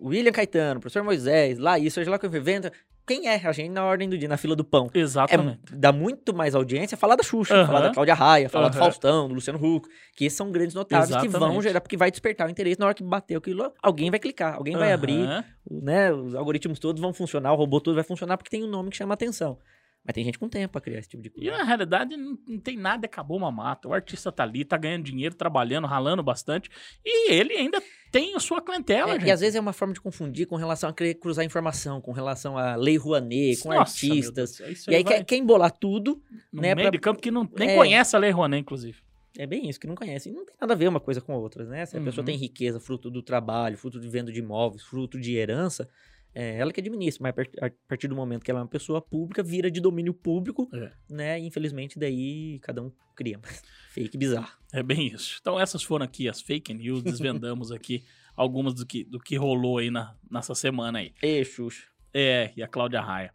[0.00, 2.70] William Caetano, professor Moisés, lá isso, lá que eu invento,
[3.06, 4.90] quem é a gente na ordem do dia, na fila do pão?
[4.94, 5.60] É, Exatamente.
[5.72, 7.66] dá muito mais audiência falar da Xuxa, Aham.
[7.66, 8.84] falar da Cláudia Raia, falar do Aham.
[8.84, 11.62] Faustão, do Luciano Huck, que esses são grandes notáveis que vão Exatamente.
[11.62, 14.76] gerar, porque vai despertar o interesse na hora que bater aquilo, alguém vai clicar, alguém
[14.76, 15.28] vai abrir,
[15.70, 16.12] né?
[16.12, 18.96] Os algoritmos todos vão funcionar, o robô todo vai funcionar porque tem um nome que
[18.96, 19.58] chama atenção.
[20.04, 21.56] Mas tem gente com tempo pra criar esse tipo de E coisa.
[21.58, 23.86] na realidade não, não tem nada, acabou uma mata.
[23.86, 26.68] O artista tá ali, tá ganhando dinheiro, trabalhando, ralando bastante.
[27.04, 29.28] E ele ainda tem a sua clientela, É, gente.
[29.28, 32.10] e às vezes é uma forma de confundir com relação a querer cruzar informação, com
[32.10, 34.34] relação a Lei Rouanet, com Nossa, artistas.
[34.56, 36.20] Deus isso E aí vai quer, quer embolar tudo.
[36.52, 37.76] no né, meio pra- de campo que não, nem É.
[37.76, 38.98] conhece a Lei Rouanet, inclusive.
[39.38, 40.28] É bem isso, que não conhece.
[40.28, 41.86] E não tem nada a ver uma coisa com a outra, né?
[41.86, 42.26] Se a pessoa Uhum.
[42.26, 45.88] tem riqueza, fruto do trabalho, fruto de venda de imóveis, fruto de herança,
[46.34, 47.22] é ela que administra.
[47.22, 49.80] Mas a par- a partir do momento que ela é uma pessoa pública, vira de
[49.80, 50.92] domínio público, É.
[51.10, 51.40] né?
[51.40, 53.38] E infelizmente daí cada um cria.
[53.92, 54.50] Fake bizarro.
[54.72, 55.38] É bem isso.
[55.40, 59.78] Então essas foram aqui as fake news, desvendamos aqui algumas do que, do que rolou
[59.78, 61.12] aí na, nessa semana aí.
[61.22, 61.84] Ê, Xuxa.
[62.14, 63.32] É, e a Cláudia Raia.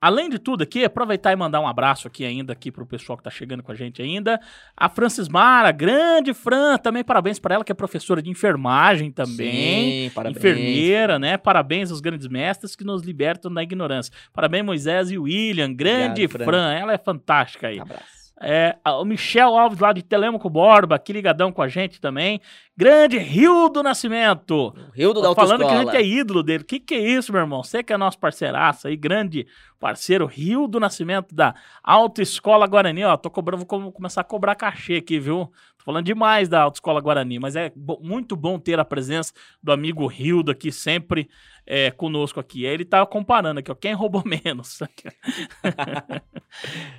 [0.00, 3.24] Além de tudo aqui, aproveitar e mandar um abraço aqui ainda aqui pro pessoal que
[3.24, 4.40] tá chegando com a gente ainda.
[4.74, 10.08] A Francis Mara, grande Fran, também parabéns para ela que é professora de enfermagem também.
[10.08, 10.38] Sim, parabéns.
[10.38, 11.36] Enfermeira, né?
[11.36, 14.12] Parabéns aos grandes mestres que nos libertam da ignorância.
[14.32, 15.72] Parabéns, Moisés e William.
[15.74, 16.44] Grande Obrigado, Fran.
[16.44, 16.72] Fran.
[16.72, 17.78] ela é fantástica aí.
[17.78, 18.19] Abraço.
[18.42, 22.40] É, o Michel Alves lá de Telemaco Borba, aqui ligadão com a gente também.
[22.74, 24.68] Grande Rio do Nascimento.
[24.68, 26.64] O Rildo da Tô falando que a gente é ídolo dele.
[26.64, 27.62] Que que é isso, meu irmão?
[27.62, 29.46] Você que é nosso parceiraço aí, grande
[29.78, 33.04] parceiro, Rio do Nascimento da Autoescola Guarani.
[33.04, 35.50] Ó, tô cobrando, vou com- começar a cobrar cachê aqui, viu?
[35.90, 40.06] Falando demais da Autoescola Guarani, mas é bo- muito bom ter a presença do amigo
[40.06, 41.28] Rildo aqui sempre
[41.66, 42.64] é, conosco aqui.
[42.64, 44.78] Ele tá comparando aqui, ó, quem roubou menos.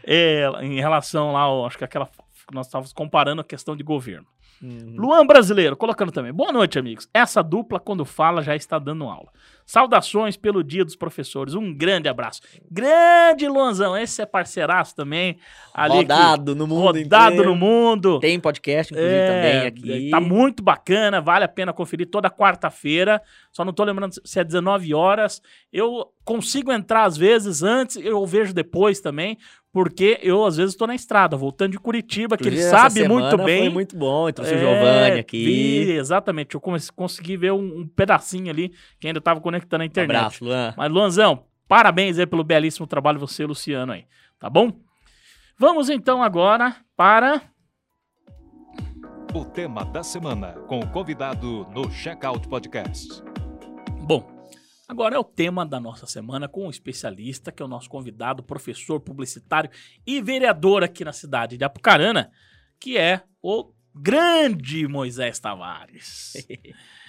[0.04, 2.10] É, em relação lá, ó, acho que aquela
[2.52, 4.28] nós estávamos comparando a questão de governo.
[4.62, 4.96] Uhum.
[4.98, 6.34] Luan Brasileiro, colocando também.
[6.34, 7.08] Boa noite, amigos.
[7.14, 9.32] Essa dupla, quando fala, já está dando aula.
[9.66, 11.54] Saudações pelo Dia dos Professores.
[11.54, 12.42] Um grande abraço.
[12.70, 13.98] Grande Luanzão.
[13.98, 15.38] Esse é parceiraço também.
[15.74, 17.50] Ali que- Rodado no mundo rodado inteiro.
[17.52, 18.20] no mundo.
[18.20, 20.10] Tem podcast, inclusive, É, também aqui.
[20.10, 23.22] Tá muito bacana, vale a pena conferir toda quarta-feira.
[23.52, 25.42] Só não tô lembrando se é 19 horas.
[25.72, 29.38] Eu consigo entrar às vezes antes, eu vejo depois também,
[29.74, 33.62] porque eu às vezes estou na estrada, voltando de Curitiba, que ele sabe muito bem.
[33.64, 35.44] Foi muito bom, trouxe o É, Giovanni aqui.
[35.44, 36.62] vi, exatamente, eu
[36.96, 40.18] consegui ver um, um pedacinho ali que ainda estava conectando a Um internet.
[40.18, 40.74] abraço, Luan.
[40.78, 44.06] Mas, Luanzão, parabéns aí pelo belíssimo trabalho, você e o Luciano aí,
[44.40, 44.72] tá bom?
[45.58, 47.42] Vamos então agora para
[49.34, 53.08] O tema da semana, com o convidado no Checkout Podcast.
[54.02, 54.28] Bom,
[54.90, 58.44] agora é o tema da nossa semana com um especialista, que é o nosso convidado,
[58.44, 59.70] professor publicitário
[60.06, 62.30] e vereador aqui na cidade de Apucarana,
[62.80, 66.34] que é o grande Moisés Tavares.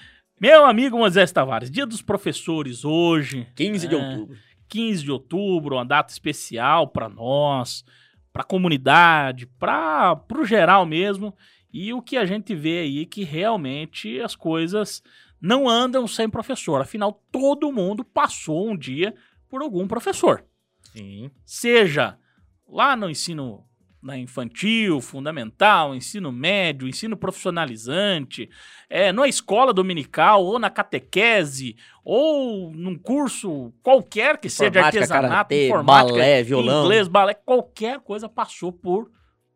[0.42, 3.96] Meu amigo Moisés Tavares, dia dos professores hoje, 15 de É.
[3.96, 4.36] outubro.
[4.68, 7.84] 15 de outubro, uma data especial para nós,
[8.32, 11.32] para a comunidade, para o geral mesmo.
[11.72, 15.00] E o que a gente vê aí é que realmente as coisas
[15.40, 16.80] não andam sem professor.
[16.80, 19.14] Afinal, todo mundo passou um dia
[19.48, 20.44] por algum professor.
[20.92, 21.30] Sim.
[21.44, 22.18] Seja
[22.66, 23.64] lá no ensino
[24.02, 28.50] na infantil, fundamental, ensino médio, ensino profissionalizante,
[28.90, 35.28] é, na escola dominical, ou na catequese, ou num curso qualquer que seja de artesanato,
[35.28, 36.84] karatê, informática, balé, violão.
[36.84, 39.08] inglês, balé, qualquer coisa passou por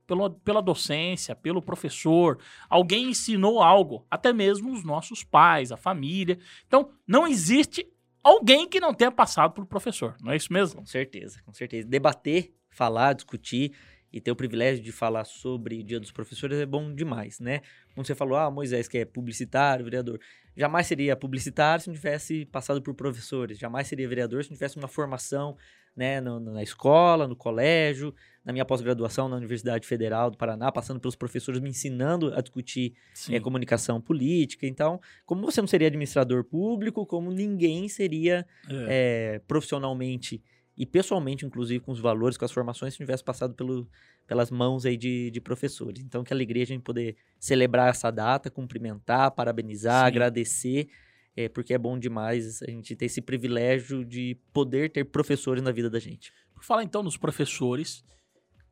[0.06, 2.38] pela, pela docência, pelo professor.
[2.70, 6.38] Alguém ensinou algo, até mesmo os nossos pais, a família.
[6.66, 7.86] Então, não existe
[8.22, 10.80] alguém que não tenha passado por professor, não é isso mesmo?
[10.80, 11.88] Com certeza, com certeza.
[11.88, 13.72] Debater, falar, discutir
[14.16, 17.60] e ter o privilégio de falar sobre o Dia dos Professores é bom demais, né?
[17.94, 20.18] Como você falou, ah, Moisés, que é publicitário, vereador.
[20.56, 23.58] Jamais seria publicitário se não tivesse passado por professores.
[23.58, 25.54] Jamais seria vereador se não tivesse uma formação
[25.94, 31.00] né, no- na escola, no colégio, na minha pós-graduação na Universidade Federal do Paraná, passando
[31.00, 32.94] pelos professores me ensinando a discutir
[33.34, 34.66] é, comunicação política.
[34.66, 39.36] Então, como você não seria administrador público, como ninguém seria É.
[39.36, 40.42] é, profissionalmente
[40.76, 43.88] e pessoalmente, inclusive, com os valores, com as formações, se tivesse passado pelo,
[44.26, 46.02] pelas mãos aí de, de professores.
[46.02, 50.08] Então, que alegria a gente poder celebrar essa data, cumprimentar, parabenizar, Sim.
[50.08, 50.88] agradecer,
[51.34, 55.72] é, porque é bom demais a gente ter esse privilégio de poder ter professores na
[55.72, 56.30] vida da gente.
[56.54, 58.04] Por falar então nos professores,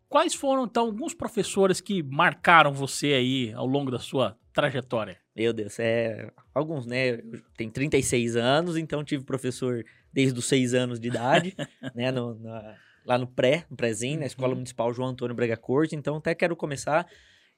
[0.09, 5.19] quais foram então alguns professores que marcaram você aí ao longo da sua trajetória?
[5.35, 6.31] Meu Deus, é.
[6.55, 7.11] Alguns, né?
[7.11, 11.55] Eu tenho 36 anos, então tive professor desde os 6 anos de idade,
[11.95, 12.11] né?
[12.11, 14.55] No, na- lá no pré, no prézinho, na Escola Uhum.
[14.55, 15.95] Municipal João Antônio Braga Corte.
[15.95, 17.07] Então, até quero começar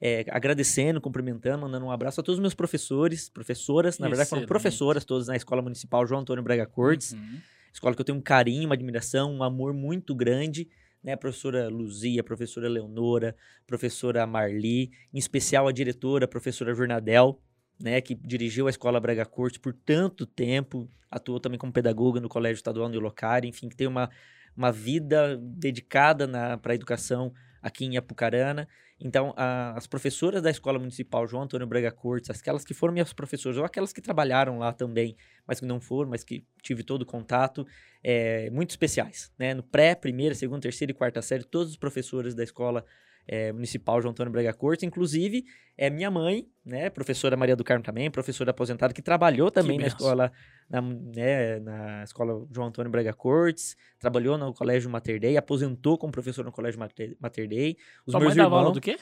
[0.00, 4.44] é, agradecendo, cumprimentando, mandando um abraço a todos os meus professores, professoras, na verdade foram
[4.44, 7.12] professoras todas na Escola Municipal João Antônio Braga Cortes.
[7.12, 7.38] Uhum.
[7.72, 10.68] Escola que eu tenho um carinho, uma admiração, um amor muito grande,
[11.04, 11.12] né?
[11.12, 16.74] A professora Luzia, a professora Leonora, a professora Marli, em especial a diretora, a professora
[16.74, 17.40] Jurnadel,
[17.80, 18.00] né?
[18.00, 22.56] Que dirigiu a Escola Braga Cortes por tanto tempo, atuou também como pedagoga no Colégio
[22.56, 24.10] Estadual de Locária, enfim, que tem uma,
[24.56, 28.68] uma vida dedicada para a educação aqui em Apucarana.
[28.98, 33.12] Então, a- as professoras da Escola Municipal João Antônio Braga Cortes, aquelas que foram minhas
[33.12, 37.02] professoras, ou aquelas que trabalharam lá também, mas que não foram, mas que tive todo
[37.02, 37.66] o contato,
[38.02, 39.52] é, muito especiais, né?
[39.52, 42.84] No pré, primeira, segunda, terceira e quarta série, todos os professores da escola
[43.26, 45.44] é, municipal João Antônio Braga Cortes, inclusive
[45.76, 46.88] é minha mãe, né?
[46.88, 49.98] Professora Maria do Carmo também, professora aposentada que trabalhou também na benção.
[49.98, 50.32] escola,
[50.70, 56.12] na, né, na escola João Antônio Braga Cortes, trabalhou no Colégio Mater Dei, aposentou como
[56.12, 57.76] professor no Colégio Mater, Mater Dei.
[58.06, 58.96] Os Sua meus mãe irmãos, aula do quê?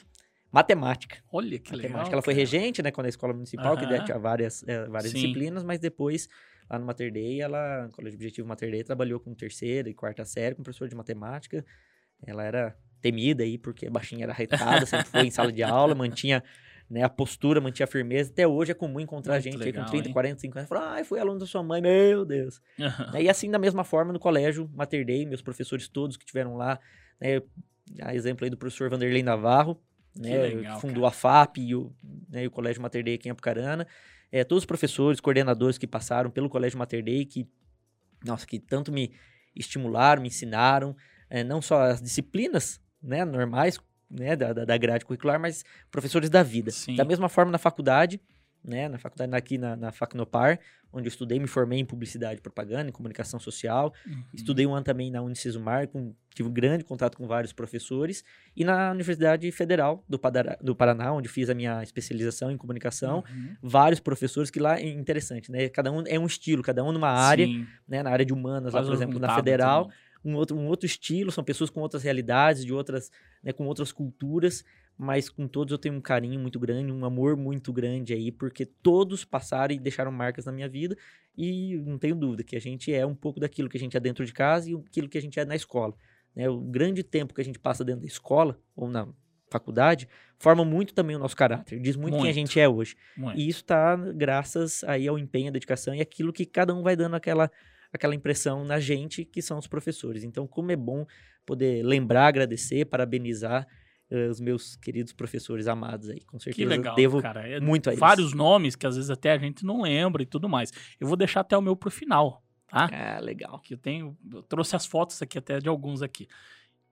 [0.51, 1.17] matemática.
[1.31, 1.91] Olha que legal.
[1.91, 2.15] matemática.
[2.15, 5.19] Ela foi regente, né, quando a escola municipal, que tinha várias, eh, várias Sim.
[5.19, 6.29] disciplinas, mas depois,
[6.69, 10.23] lá no Mater Dei, ela, no Colégio Objetivo Mater Dei, trabalhou com terceira e quarta
[10.23, 11.65] série, com professor de matemática.
[12.25, 15.93] Ela era temida aí, porque a baixinha era retada, sempre foi em sala de aula,
[15.93, 16.43] mantinha
[16.89, 18.31] né, a postura, mantinha a firmeza.
[18.31, 20.13] Até hoje é comum encontrar Muito gente legal, aí com 30, hein?
[20.13, 22.59] 40, 50 anos, fala, ai, fui aluno da sua mãe, meu Deus.
[23.13, 26.55] Né, E assim, da mesma forma, no colégio Mater Dei, meus professores todos que tiveram
[26.55, 26.79] lá,
[27.21, 27.43] né,
[28.01, 29.79] a exemplo aí do professor Vanderlei Navarro,
[30.15, 31.93] né, legal, fundou a FAP e o,
[32.27, 33.85] né, e o Colégio Mater Dei aqui em Apucarana.
[34.31, 37.47] É, todos os professores, coordenadores que passaram pelo Colégio Mater Dei, que,
[38.23, 39.13] nossa, que tanto me
[39.55, 40.95] estimularam, me ensinaram,
[41.29, 46.43] é, não só as disciplinas né, normais né, da, da grade curricular, mas professores da
[46.43, 46.71] vida.
[46.71, 46.95] Sim.
[46.95, 48.19] Da mesma forma na faculdade,
[48.63, 50.59] né, na faculdade aqui na, na Facnopar,
[50.91, 54.23] onde eu estudei, me formei em publicidade e propaganda, em comunicação social, Uhum.
[54.33, 58.23] Estudei um ano também na Unicesumar, com, tive um grande contato com vários professores.
[58.55, 63.23] E na Universidade Federal do, Padara- do Paraná, onde fiz a minha especialização em comunicação,
[63.29, 63.55] Uhum.
[63.61, 65.67] vários professores que lá é interessante, né?
[65.69, 68.01] Cada um é um estilo, cada um numa área, Sim, né?
[68.01, 69.97] Na área de humanas, lá, por exemplo, na Federal, também.
[70.25, 73.11] Um outro, um outro estilo, são pessoas com outras realidades, de outras,
[73.43, 74.63] né, com outras culturas,
[74.97, 78.65] mas com todos eu tenho um carinho muito grande, um amor muito grande aí, porque
[78.65, 80.97] todos passaram e deixaram marcas na minha vida,
[81.37, 83.99] e não tenho dúvida que a gente é um pouco daquilo que a gente é
[83.99, 85.93] dentro de casa e aquilo que a gente é na escola.
[86.35, 86.49] Né?
[86.49, 89.07] O grande tempo que a gente passa dentro da escola ou na
[89.49, 90.07] faculdade
[90.37, 92.35] forma muito também o nosso caráter, diz muito, quem a Muito.
[92.35, 92.95] gente é hoje.
[93.15, 93.39] Muito.
[93.39, 96.95] E isso está graças aí ao empenho, à dedicação e aquilo que cada um vai
[96.95, 97.49] dando aquela,
[97.95, 100.23] aquela impressão na gente, que são os professores.
[100.23, 101.05] Então, como é bom
[101.45, 103.67] poder lembrar, agradecer, parabenizar
[104.09, 106.21] eh, os meus queridos professores amados aí.
[106.21, 107.47] Com Que certeza legal, devo cara.
[107.47, 107.99] É muito a eles.
[107.99, 110.71] vários nomes que às vezes até a gente não lembra e tudo mais.
[110.99, 112.89] Eu vou deixar até o meu pro final, tá?
[112.91, 113.59] Ah, legal.
[113.59, 116.27] Que eu tenho, eu trouxe as fotos aqui até de alguns aqui.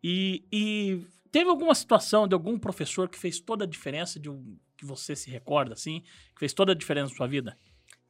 [0.03, 4.57] E, e teve alguma situação de algum professor que fez toda a diferença de um,
[4.77, 6.01] que você se recorda assim,
[6.33, 7.57] que fez toda a diferença na sua vida?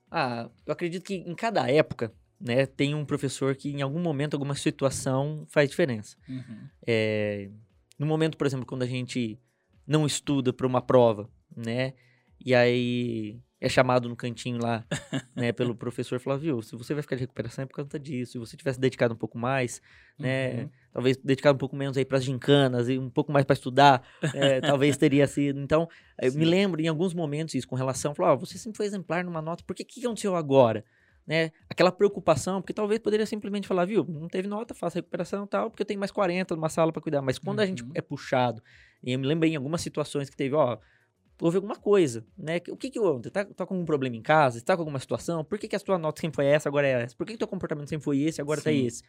[0.09, 4.33] Ah, eu acredito que em cada época, né, tem um professor que em algum momento,
[4.33, 6.17] alguma situação faz diferença.
[6.27, 6.67] Uhum.
[6.85, 7.49] É,
[7.97, 9.39] no momento, por exemplo, quando a gente
[9.87, 11.93] não estuda para uma prova, né?
[12.45, 14.85] E aí é chamado no cantinho lá,
[15.33, 18.33] né, pelo professor, falar, viu, se você vai ficar de recuperação é por causa disso.
[18.33, 19.81] Se você tivesse dedicado um pouco mais,
[20.19, 20.69] né, Uhum.
[20.91, 24.05] talvez dedicado um pouco menos aí para as gincanas e um pouco mais para estudar,
[24.33, 25.61] é, talvez teria sido.
[25.61, 25.87] Então,
[26.21, 29.23] eu me lembro em alguns momentos isso com relação, falar, ó, você sempre foi exemplar
[29.23, 30.83] numa nota, por que que aconteceu agora?
[31.25, 31.51] Né?
[31.69, 35.69] Aquela preocupação, porque talvez poderia simplesmente falar, viu, não teve nota, faça recuperação e tal,
[35.69, 37.21] porque eu tenho mais 40 numa sala para cuidar.
[37.21, 37.91] Mas quando a gente Uhum.
[37.95, 38.61] é puxado,
[39.01, 40.77] e eu me lembrei em algumas situações que teve, ó,
[41.41, 42.59] houve alguma coisa, né?
[42.69, 43.29] O que que houve?
[43.29, 44.61] Tá, tá com algum problema em casa?
[44.61, 45.43] Tá com alguma situação?
[45.45, 47.15] Por que que a sua nota sempre foi essa, agora é essa?
[47.15, 48.85] Por que que teu comportamento sempre foi esse, agora tá Sim.
[48.85, 49.03] esse?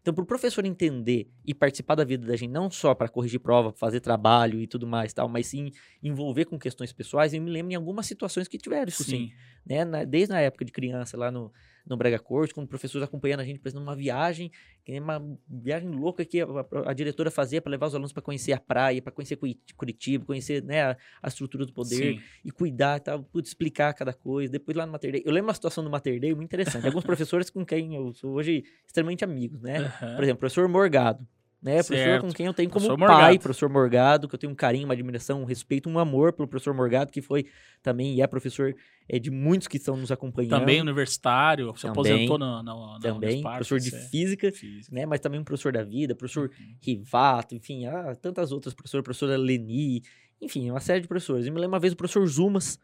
[0.00, 3.70] Então, pro professor entender e participar da vida da gente, não só para corrigir prova,
[3.72, 5.70] fazer trabalho e tudo mais, tal, mas sim
[6.02, 9.32] envolver com questões pessoais, eu me lembro em algumas situações que tiveram isso sim Sim.
[9.66, 9.84] né?
[9.84, 11.52] na- desde a época de criança, lá no,
[11.86, 14.50] no Brega Corte, com professores acompanhando a gente, exemplo, numa viagem,
[14.84, 18.12] que nem uma viagem louca que a, a, a diretora fazia para levar os alunos
[18.12, 19.38] para conhecer a praia, para conhecer
[19.76, 22.20] Curitiba, conhecer né, a, a estrutura do poder Sim.
[22.44, 24.52] e cuidar e tal, putz, explicar cada coisa.
[24.52, 26.86] Depois lá no Mater Dei, eu lembro uma situação do Mater Dei muito interessante.
[26.86, 29.78] Alguns professores com quem eu sou hoje extremamente amigos, né?
[29.78, 30.14] Aham.
[30.16, 31.26] Por exemplo, o professor Morgado.
[31.62, 32.22] Né, professor Certo.
[32.26, 33.40] com quem eu tenho como Professor pai, Morgado.
[33.40, 36.72] professor Morgado, que eu tenho um carinho, uma admiração, um respeito, um amor pelo professor
[36.72, 37.44] Morgado, que foi
[37.82, 38.74] também e é professor
[39.06, 40.58] é, de muitos que estão nos acompanhando.
[40.58, 41.90] Também universitário, se Também.
[42.14, 44.94] aposentou na, na, na também, Unespar, professor de é física, física.
[44.94, 46.76] né, mas também um professor da vida, professor Uhum.
[46.80, 50.02] Rivato, enfim, ah, tantas outras professoras, professora Leni,
[50.40, 51.46] enfim, uma série de professores.
[51.46, 52.78] E me lembro uma vez o professor Zumas,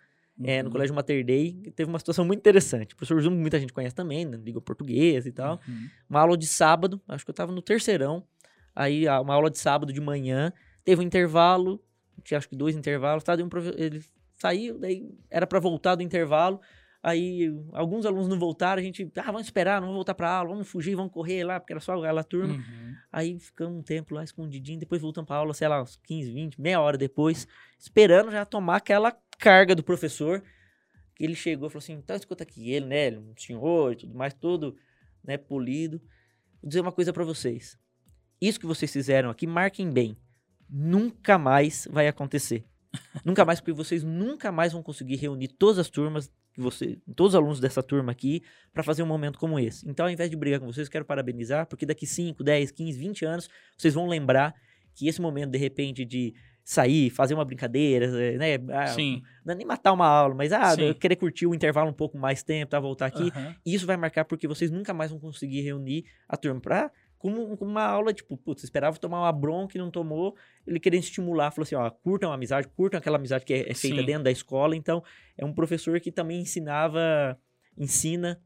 [0.45, 0.73] é, no Uhum.
[0.73, 2.93] Colégio Mater Dei, teve uma situação muito interessante.
[2.93, 5.59] O professor Zumas, muita gente conhece também, né, Liga Portuguesa e tal.
[5.67, 5.89] Uhum.
[6.11, 8.23] Uma aula de sábado, acho que eu tava no terceirão,
[8.77, 10.53] aí a- uma aula de sábado de manhã,
[10.85, 11.83] teve um intervalo,
[12.23, 13.35] tinha acho que dois intervalos, tá?
[13.35, 16.61] Um profe- ele saiu, daí era para voltar do intervalo,
[17.03, 20.51] aí alguns alunos não voltaram, a gente, ah, vamos esperar, não vamos voltar pra aula,
[20.51, 22.55] vamos fugir, vamos correr lá, porque era só aquela turma.
[22.55, 22.95] Uhum.
[23.11, 26.61] Aí ficamos um tempo lá escondidinho, depois voltamos pra aula, sei lá, uns 15, 20,
[26.61, 30.43] meia hora depois, esperando já tomar aquela carga do professor.
[31.15, 33.07] Que ele chegou e falou assim: então escuta aqui, ele, né?
[33.07, 34.77] ele, Um senhor e tudo mais, todo
[35.25, 35.99] né, polido.
[36.61, 37.79] Vou dizer uma coisa pra vocês.
[38.41, 40.17] Isso que vocês fizeram aqui, marquem bem.
[40.69, 42.65] Nunca mais vai acontecer.
[43.25, 47.33] nunca mais, porque vocês nunca mais vão conseguir reunir todas as turmas, que você, todos
[47.33, 49.89] os alunos dessa turma aqui, pra fazer um momento como esse.
[49.89, 53.25] Então, ao invés de brigar com vocês, quero parabenizar, porque daqui 5, 10, 15, 20
[53.25, 54.55] anos, vocês vão lembrar
[54.95, 56.35] que esse momento, de repente, de
[56.67, 58.55] sair, fazer uma brincadeira, eh, né?
[58.73, 59.23] ah, Sim.
[59.45, 62.43] Não é nem matar uma aula, mas ah, querer curtir o intervalo um pouco mais
[62.43, 62.81] tempo, tá?
[62.81, 63.29] Voltar aqui.
[63.29, 63.55] Aham.
[63.65, 66.91] Isso vai marcar porque vocês nunca mais vão conseguir reunir a turma pra.
[67.27, 70.37] Como, como uma aula, tipo, putz, esperava tomar uma bronca e não tomou,
[70.67, 73.75] ele querendo estimular, falou assim, ó, curtam a amizade, curtam aquela amizade que é, é
[73.75, 74.07] feita Sim.
[74.07, 75.03] dentro da escola, então
[75.37, 77.37] é um professor que também ensinava,
[77.77, 78.41] ensina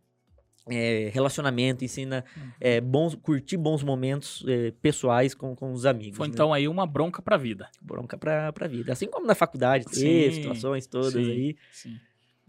[0.71, 2.51] é, relacionamento, ensina Uhum.
[2.61, 6.17] é, bons, curtir bons momentos é, pessoais com, com os amigos.
[6.17, 6.33] Foi né?
[6.33, 7.69] então aí uma bronca pra vida.
[7.83, 8.93] Bronca pra, pra vida.
[8.93, 11.33] Assim como na faculdade, teve situações todas sim.
[11.33, 12.01] aí, Sim.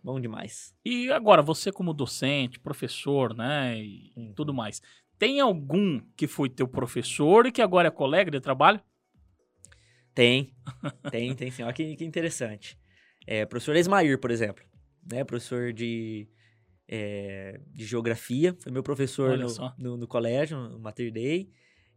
[0.04, 0.74] bom demais.
[0.86, 4.34] E agora, você como docente, professor, né, e Uhum.
[4.36, 4.82] tudo mais,
[5.22, 8.82] tem algum que foi teu professor e que agora é colega de trabalho?
[10.16, 10.52] Tem,
[11.12, 11.62] tem, tem sim.
[11.62, 12.76] Olha que, que interessante.
[13.28, 14.66] É, professor Esmair, por exemplo,
[15.08, 15.24] né?
[15.24, 16.28] Professor de,
[16.88, 21.52] é, de geografia, foi meu professor no, no, no colégio, no Mater Dei.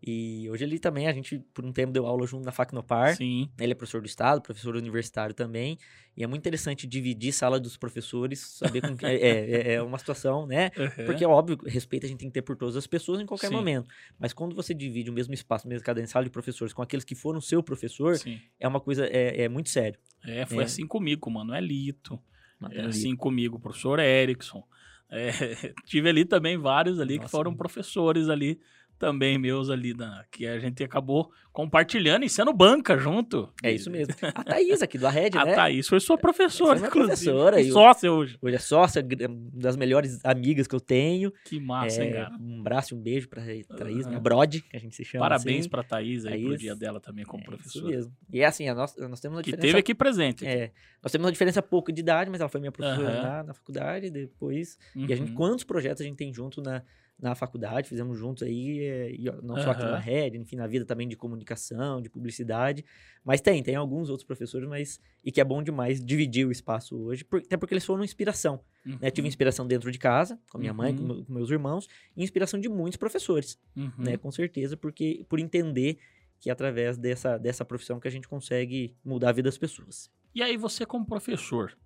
[0.07, 3.17] E hoje ele também, a gente por um tempo deu aula junto na Facnopar.
[3.17, 3.49] Sim.
[3.59, 5.79] Ele é professor do estado, professor universitário também.
[6.15, 9.99] E é muito interessante dividir sala dos professores, saber com que, é, é, é uma
[9.99, 10.71] situação, né?
[10.77, 11.07] Uhum.
[11.07, 13.55] Porque, óbvio, respeito a gente tem que ter por todas as pessoas em qualquer Sim.
[13.55, 13.89] momento.
[14.19, 17.15] Mas quando você divide o mesmo espaço, mesmo cada sala de professores com aqueles que
[17.15, 18.39] foram seu professor, Sim.
[18.61, 19.99] é uma coisa, é, é muito sério.
[20.23, 20.67] É, foi É.
[20.67, 22.15] assim comigo, com o Manuelito.
[22.61, 24.63] É Matheus assim comigo, o professor Erickson.
[25.11, 25.31] É,
[25.87, 27.31] tive ali também vários ali que Nossa.
[27.37, 28.59] foram professores ali,
[28.99, 33.49] também meus ali, na, que a gente acabou compartilhando e sendo banca junto.
[33.63, 34.13] É isso mesmo.
[34.35, 35.55] A Thaís aqui do Arred, A né?
[35.55, 37.07] Thaís foi sua professora, Foi inclusive.
[37.31, 38.37] professora, e sócia hoje.
[38.43, 41.33] Hoje é sócia, gr- das melhores amigas que eu tenho.
[41.45, 42.37] Que massa, hein, É, cara?
[42.41, 44.09] um abraço e um beijo pra Thaís, Aham.
[44.09, 45.69] minha brode, que a gente se chama Parabéns assim.
[45.69, 47.87] pra Thaís aí pro Thaís, dia dela também como É, Isso professora.
[47.87, 48.13] mesmo.
[48.33, 49.67] E é assim, a nós, nós temos uma que diferença...
[49.69, 50.45] teve aqui presente.
[50.47, 53.23] É, nós temos uma diferença pouco de idade, mas ela foi minha professora Aham.
[53.23, 54.77] na, na faculdade, depois...
[54.97, 55.37] E a gente, Uhum.
[55.37, 56.83] quantos projetos a gente tem junto na,
[57.19, 60.85] na faculdade, fizemos juntos aí, é, e não só aqui na rede, enfim, na vida
[60.85, 62.85] também de comunicação, de publicidade,
[63.25, 66.97] mas tem, tem alguns outros professores, mas, e que é bom demais dividir o espaço
[66.99, 68.61] hoje, por- até porque eles foram inspiração,
[69.01, 69.29] né, tive Uhum.
[69.29, 71.25] inspiração dentro de casa, com minha mãe, com, Uhum.
[71.25, 73.93] com meus irmãos, e inspiração de muitos professores, Uhum.
[73.99, 75.99] né, com certeza, porque, por entender
[76.41, 80.11] que é através dessa, dessa profissão que a gente consegue mudar a vida das pessoas.
[80.35, 81.79] E aí, você, como professor,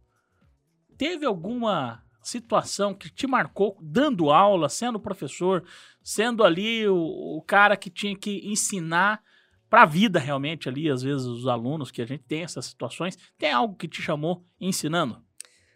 [0.97, 5.65] teve alguma situação que te marcou dando aula, sendo professor,
[6.03, 6.97] sendo ali o,
[7.37, 9.23] o cara que tinha que ensinar
[9.71, 13.19] para a vida realmente ali, às vezes os alunos que a gente tem essas situações,
[13.37, 15.23] tem algo que te chamou ensinando?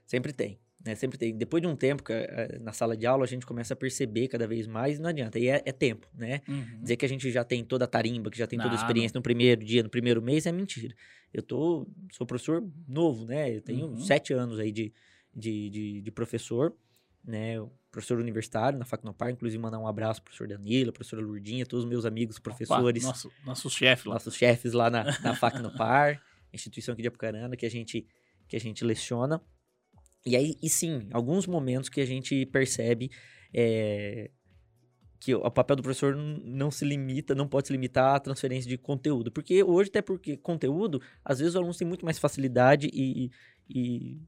[0.07, 0.59] Sempre tem.
[0.85, 0.95] Né?
[0.95, 1.37] Sempre tem.
[1.37, 4.29] Depois de um tempo que, eh, na sala de aula a gente começa a perceber
[4.29, 5.38] cada vez mais, não adianta.
[5.38, 6.41] E é, é tempo, né?
[6.49, 6.81] Uhum.
[6.83, 9.17] Dizer que a gente já tem toda a tarimba, que já tem toda a experiência
[9.17, 10.95] no primeiro dia, no primeiro mês, é mentira.
[11.33, 13.55] Eu tô, sou professor novo, né?
[13.57, 13.97] Eu tenho Uhum.
[13.97, 14.93] sete anos aí de,
[15.35, 16.75] de, de, de professor,
[17.25, 17.57] né?
[17.90, 21.90] Professor universitário na Facnopar, inclusive mandar um abraço pro professor Danilo, professora Lurdinha, todos os
[21.90, 24.14] meus amigos professores, Opa, nosso, nosso chefe lá.
[24.14, 28.07] nossos chefes lá na, na Facnopar, instituição aqui de Apucarana, que a gente,
[28.49, 29.42] que a gente leciona.
[30.25, 33.11] E aí, e sim, alguns momentos que a gente percebe
[33.53, 34.31] é,
[35.21, 38.79] que o papel do professor não se limita, não pode se limitar à transferência de
[38.79, 39.31] conteúdo.
[39.31, 43.31] Porque hoje, até porque conteúdo, às vezes os alunos têm muito mais facilidade e,
[43.69, 44.21] e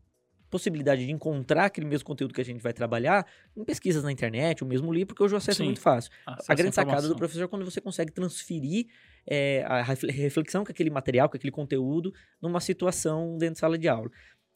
[0.54, 3.26] possibilidade de encontrar aquele mesmo conteúdo que a gente vai trabalhar
[3.56, 5.64] em pesquisas na internet, o mesmo livro, porque hoje o acesso Sim.
[5.64, 6.12] é muito fácil.
[6.24, 8.86] Acesso a grande sacada do professor é quando você consegue transferir
[9.26, 13.76] é, a refle- reflexão com aquele material, com aquele conteúdo, numa situação dentro de sala
[13.76, 14.08] de aula.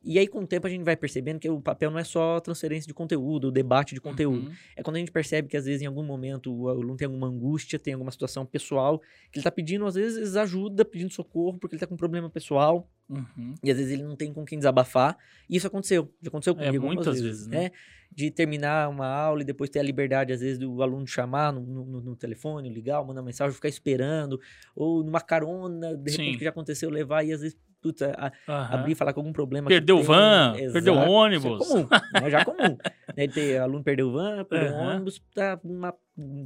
[0.02, 2.38] E aí, com o tempo, a gente vai percebendo que o papel não é só
[2.38, 4.46] transferência de conteúdo, o debate de conteúdo.
[4.48, 4.54] Uhum.
[4.76, 7.26] É quando a gente percebe que, às vezes, em algum momento, o aluno tem alguma
[7.26, 9.06] angústia, tem alguma situação pessoal, que
[9.38, 12.88] ele está pedindo, às vezes, ajuda, pedindo socorro, porque ele está com um problema pessoal,
[13.10, 13.54] Uhum.
[13.64, 15.16] e às vezes ele não tem com quem desabafar.
[15.48, 16.12] E isso aconteceu.
[16.22, 17.70] Já aconteceu É, comigo algumas muitas vezes, né?
[18.12, 21.60] De terminar uma aula e depois ter a liberdade, às vezes, do aluno chamar no,
[21.60, 24.38] no- no telefone, ligar, mandar mensagem, ficar esperando,
[24.76, 26.38] ou numa carona, de repente, Sim.
[26.38, 28.74] que já aconteceu, levar e às vezes, putz, a- Aham.
[28.74, 29.68] abrir e falar com algum problema.
[29.68, 30.72] Perdeu o van, Exato.
[30.72, 31.58] perdeu o Isso é ônibus.
[31.68, 32.30] comum, né?
[32.30, 32.76] Já é comum.
[33.16, 33.28] né?
[33.28, 34.94] Ter aluno perdeu o van, perdeu o Aham.
[34.96, 35.94] ônibus, tá uma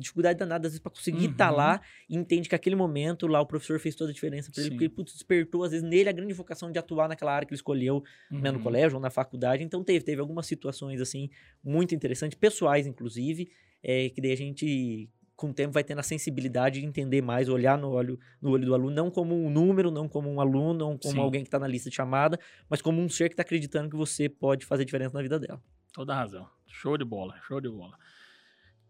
[0.01, 1.57] dificuldade danada, às vezes, para conseguir estar Uhum.
[1.57, 4.70] lá e entende que aquele momento lá o professor fez toda a diferença para ele,
[4.72, 7.57] porque putz, despertou, às vezes, nele a grande vocação de atuar naquela área que ele
[7.59, 8.62] escolheu, né, no Uhum.
[8.64, 9.62] colégio ou na faculdade.
[9.64, 11.30] Então teve, teve algumas situações assim
[11.64, 13.49] muito interessantes, pessoais inclusive,
[13.83, 17.49] é, que daí a gente com o tempo vai tendo a sensibilidade de entender mais,
[17.49, 20.74] olhar no olho, no olho do aluno, não como um número, não como um aluno,
[20.74, 21.20] não como Sim.
[21.20, 23.97] alguém que está na lista de chamada, mas como um ser que está acreditando que
[23.97, 25.61] você pode fazer diferença na vida dela.
[25.93, 26.49] Toda razão.
[26.66, 27.97] Show de bola, show de bola.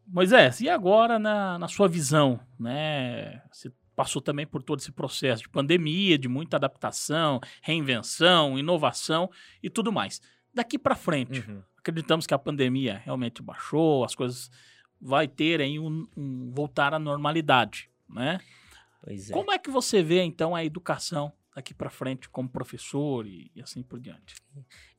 [0.07, 3.41] Moisés, e agora na, na sua visão, né?
[3.51, 9.31] Você passou também por todo esse processo de pandemia, de muita adaptação, reinvenção, inovação
[9.63, 10.21] e tudo mais.
[10.53, 11.45] Daqui para frente,
[11.79, 14.51] acreditamos que a pandemia realmente baixou, as coisas
[15.03, 18.41] vai ter aí um, um voltar à normalidade, né?
[19.03, 19.33] Pois é.
[19.33, 23.61] Como é que você vê então a educação daqui para frente como professor e, e
[23.61, 24.37] assim por diante?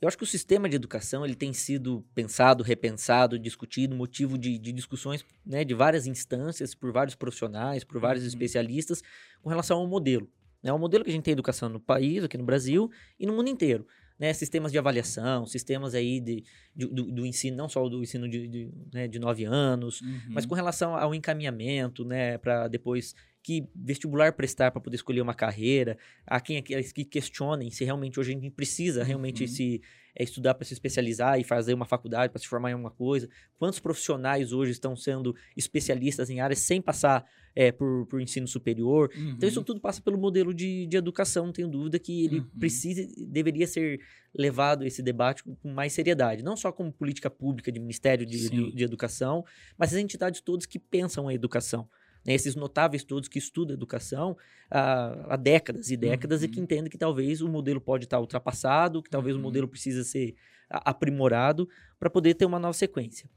[0.02, 4.60] Eu acho que o sistema de educação ele tem sido pensado, repensado, discutido, motivo de,
[4.60, 8.30] de discussões né, de várias instâncias, por vários profissionais, por vários Uhum.
[8.30, 9.02] especialistas,
[9.42, 10.30] com relação ao modelo.
[10.62, 10.72] Né?
[10.72, 13.34] O modelo que a gente tem de educação no país, aqui no Brasil e no
[13.34, 13.88] mundo inteiro.
[14.20, 14.32] Né?
[14.34, 16.44] Sistemas de avaliação, sistemas aí de,
[16.76, 20.44] de- do, do ensino, não só do ensino de, de, né, de nove anos, mas
[20.44, 20.50] Uhum.
[20.50, 25.98] com relação ao encaminhamento, né, para depois que vestibular prestar para poder escolher uma carreira,
[26.26, 29.48] a quem aqueles que questionem se realmente hoje a gente precisa realmente Uhum.
[29.50, 29.82] se
[30.16, 33.28] é, estudar para se especializar e fazer uma faculdade para se formar em alguma coisa.
[33.58, 39.10] Quantos profissionais hoje estão sendo especialistas em áreas sem passar é, por, por ensino superior?
[39.16, 39.66] Então, isso Uhum.
[39.66, 42.48] tudo passa pelo modelo de, de educação, não tenho dúvida que ele Uhum.
[42.60, 44.00] precisa, deveria ser
[44.36, 48.72] levado esse debate com mais seriedade, não só como política pública de Ministério de, de,
[48.72, 49.46] de Educação,
[49.78, 51.88] mas as entidades todas que pensam a educação.
[52.26, 52.34] né?
[52.34, 54.36] Esses notáveis todos que estudam educação
[54.72, 56.64] há, há décadas e décadas e que Uhum.
[56.64, 59.42] entendem que talvez o modelo pode estar ultrapassado, que talvez Uhum.
[59.42, 60.34] o modelo precisa ser
[60.70, 61.68] aprimorado
[62.00, 63.30] para poder ter uma nova sequência.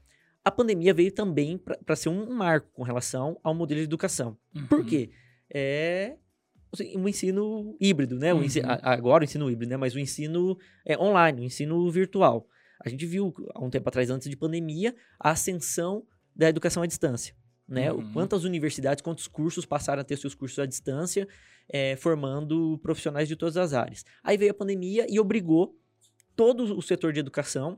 [0.43, 4.37] A pandemia veio também para ser um marco com relação ao modelo de educação.
[4.69, 4.85] Por Uhum.
[4.85, 5.09] quê?
[5.53, 6.15] É
[6.71, 8.33] assim, um ensino híbrido, né?
[8.33, 8.45] O Uhum.
[8.65, 9.77] a- agora o ensino híbrido, né?
[9.77, 12.47] Mas o ensino é, online, o ensino virtual.
[12.83, 16.85] A gente viu há um tempo atrás, antes de pandemia, a ascensão da educação à
[16.85, 17.35] distância.
[17.67, 17.91] Né?
[17.91, 18.13] O Uhum.
[18.13, 21.27] Quantas universidades, quantos cursos passaram a ter seus cursos à distância,
[21.67, 24.05] é, formando profissionais de todas as áreas.
[24.23, 25.75] Aí veio a pandemia e obrigou
[26.35, 27.77] todo o setor de educação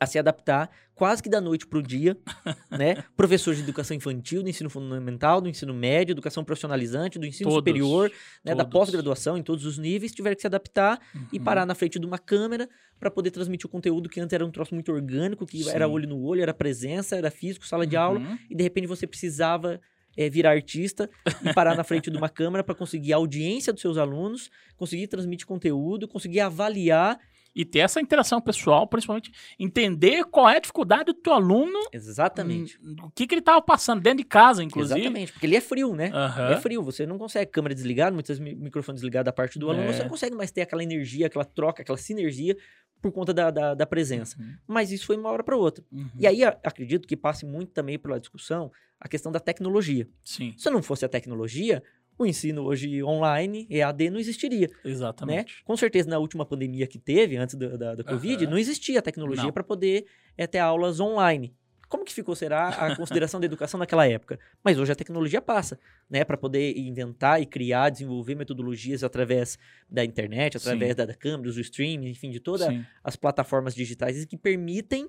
[0.00, 2.16] a se adaptar quase que da noite para o dia,
[2.70, 3.04] né?
[3.16, 7.58] Professores de educação infantil, do ensino fundamental, do ensino médio, educação profissionalizante, do ensino Todos,
[7.60, 8.10] superior,
[8.44, 8.54] né?
[8.54, 11.00] da pós-graduação, em todos os níveis, tiveram que se adaptar
[11.32, 11.44] e Uhum.
[11.44, 12.68] parar na frente de uma câmera
[12.98, 15.92] para poder transmitir o conteúdo que antes era um troço muito orgânico, que era Sim.
[15.92, 18.38] olho no olho, era presença, era físico, sala de aula, Uhum.
[18.50, 19.80] e de repente você precisava
[20.16, 21.08] eh, virar artista
[21.44, 25.06] e parar na frente de uma câmera para conseguir a audiência dos seus alunos, conseguir
[25.06, 27.18] transmitir conteúdo, conseguir avaliar
[27.58, 32.78] E ter essa interação pessoal, principalmente entender qual é a dificuldade do teu aluno, exatamente.
[33.02, 35.00] o que, que ele estava passando dentro de casa, inclusive.
[35.00, 36.10] Exatamente, porque ele é frio, né?
[36.14, 36.50] Aham.
[36.50, 39.84] É frio, você não consegue câmera desligada, muitas mi- microfone desligado da parte do aluno,
[39.88, 39.92] É.
[39.92, 42.56] você não consegue mais ter aquela energia, aquela troca, aquela sinergia
[43.02, 44.36] por conta da, da, da presença.
[44.40, 44.54] Uhum.
[44.66, 45.84] Mas isso foi uma hora para outra.
[45.92, 46.08] Uhum.
[46.18, 50.08] E aí acredito que passe muito também pela discussão a questão da tecnologia.
[50.24, 51.82] Sim, Se não fosse a tecnologia,
[52.18, 54.66] o ensino hoje online, EAD, não existiria.
[54.66, 54.90] Né?
[54.90, 55.62] exatamente.
[55.64, 58.50] Com certeza, na última pandemia que teve, antes da, da, da Covid, Aham.
[58.50, 60.06] não existia tecnologia para poder
[60.36, 61.54] eh, ter aulas online.
[61.88, 64.38] Como que ficou, será, a consideração da educação naquela época?
[64.62, 65.78] Mas hoje a tecnologia passa,
[66.10, 66.24] né?
[66.24, 69.58] Para poder inventar e criar, desenvolver metodologias através
[69.88, 70.96] da internet, através Sim.
[70.96, 72.68] da, da câmera, do streaming, enfim, de todas
[73.02, 75.08] as plataformas digitais que permitem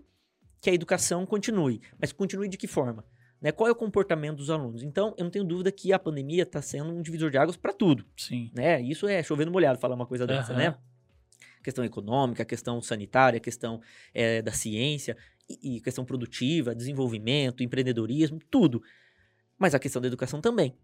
[0.61, 1.81] que a educação continue.
[1.99, 3.03] Mas continue de que forma?
[3.41, 3.51] Né?
[3.51, 4.83] Qual é o comportamento dos alunos?
[4.83, 7.71] Então, eu não tenho dúvida que a pandemia está sendo um divisor de águas para
[7.71, 8.51] tudo Sim.
[8.53, 8.81] né?
[8.81, 10.75] Isso é chovendo molhado falar uma coisa dessa, né?
[11.63, 13.81] Questão econômica, questão sanitária, questão
[14.13, 15.15] eh, da ciência,
[15.49, 18.81] e, e questão produtiva, desenvolvimento, empreendedorismo, tudo.
[19.57, 20.75] Mas a questão da educação também,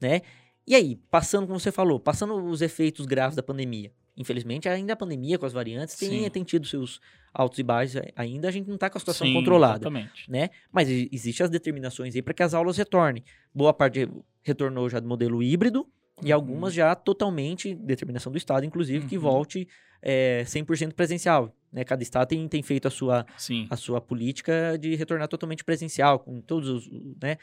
[0.00, 0.22] né?
[0.66, 4.96] E aí, passando, como você falou, passando os efeitos graves da pandemia, Infelizmente, ainda a
[4.96, 7.00] pandemia com as variantes tem, tem tido seus
[7.32, 8.00] altos e baixos.
[8.14, 10.30] Ainda a gente não está com a situação Sim, controlada Exatamente.
[10.30, 10.50] né?
[10.72, 13.24] Mas existem as determinações aí para que as aulas retornem.
[13.52, 14.08] Boa parte
[14.42, 15.86] retornou já do modelo híbrido
[16.22, 19.22] e algumas já totalmente, determinação do Estado, inclusive, que Uhum.
[19.22, 19.66] volte
[20.00, 21.52] é, 100% presencial.
[21.72, 21.82] Né?
[21.82, 23.66] Cada Estado tem, tem feito a sua, Sim.
[23.68, 26.88] a sua política de retornar totalmente presencial, com todos os.
[27.20, 27.36] Né?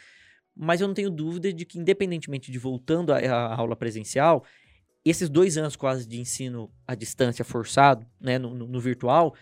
[0.56, 4.44] Mas eu não tenho dúvida de que, independentemente de voltando à aula presencial,
[5.04, 9.34] esses dois anos quase de ensino à distância forçado, né, no, no- no virtual,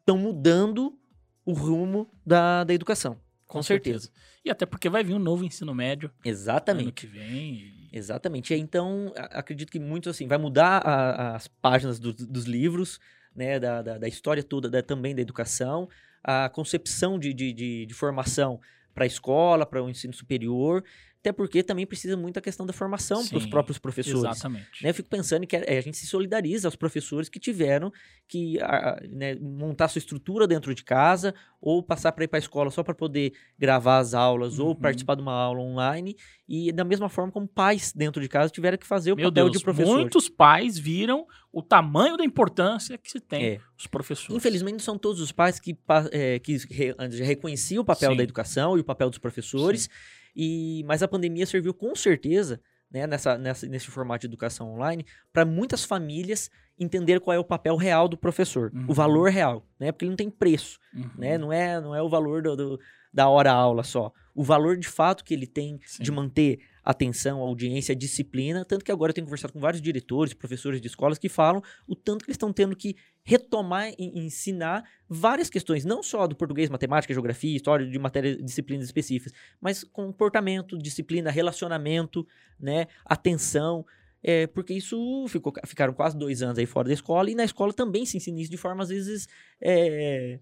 [0.00, 0.98] estão mudando
[1.44, 3.18] o rumo da, da educação.
[3.46, 4.10] Com, certeza.
[4.44, 6.92] E até porque vai vir um novo ensino médio ano Exatamente.
[6.92, 7.88] que vem.
[7.92, 8.52] Exatamente.
[8.54, 12.98] Então, acredito que muito assim, vai mudar a- as páginas do- dos livros,
[13.34, 15.88] né, da, da, da história toda, da- também da educação,
[16.22, 18.60] a concepção de, de, de, de formação
[18.92, 20.82] para a escola, para o ensino superior,
[21.26, 24.20] até porque também precisa muito a questão da formação para os Sim, próprios professores.
[24.38, 24.80] Exatamente.
[24.82, 27.92] Né, eu fico pensando que é, a gente se solidariza aos professores que tiveram
[28.28, 32.38] que a- a, né, montar sua estrutura dentro de casa ou passar para ir para
[32.38, 34.76] a escola só para poder gravar as aulas ou Uhum.
[34.76, 36.14] participar de uma aula online
[36.48, 39.46] e da mesma forma como pais dentro de casa tiveram que fazer o Meu papel
[39.46, 39.98] Deus, de professor.
[39.98, 43.60] muitos pais viram o tamanho da importância que se tem É.
[43.76, 44.36] os professores.
[44.36, 45.76] Infelizmente não são todos os pais que,
[46.12, 48.16] é, que re, reconheciam o papel Sim.
[48.16, 49.90] da educação e o papel dos professores,
[50.36, 52.60] e mas a pandemia serviu com certeza
[52.90, 57.44] né, nessa, nessa, nesse formato de educação online para muitas famílias entender qual é o
[57.44, 58.84] papel real do professor, Uhum.
[58.88, 59.90] o valor real, né?
[59.90, 61.10] Porque ele não tem preço, Uhum.
[61.16, 61.38] né?
[61.38, 62.80] Não é, não é o valor do, do-
[63.12, 64.12] da hora aula só.
[64.34, 66.02] O valor de fato que ele tem Sim.
[66.02, 70.80] de manter atenção, audiência, disciplina, tanto que agora eu tenho conversado com vários diretores, professores
[70.80, 75.50] de escolas que falam o tanto que eles estão tendo que retomar e ensinar várias
[75.50, 81.28] questões, não só do português, matemática, geografia, história, de matérias, disciplinas específicas, mas comportamento, disciplina,
[81.28, 82.24] relacionamento,
[82.58, 83.84] né, atenção,
[84.22, 87.72] é, porque isso ficou, ficaram quase dois anos aí fora da escola e na escola
[87.72, 89.26] também se ensina isso de forma às vezes
[89.60, 90.38] é,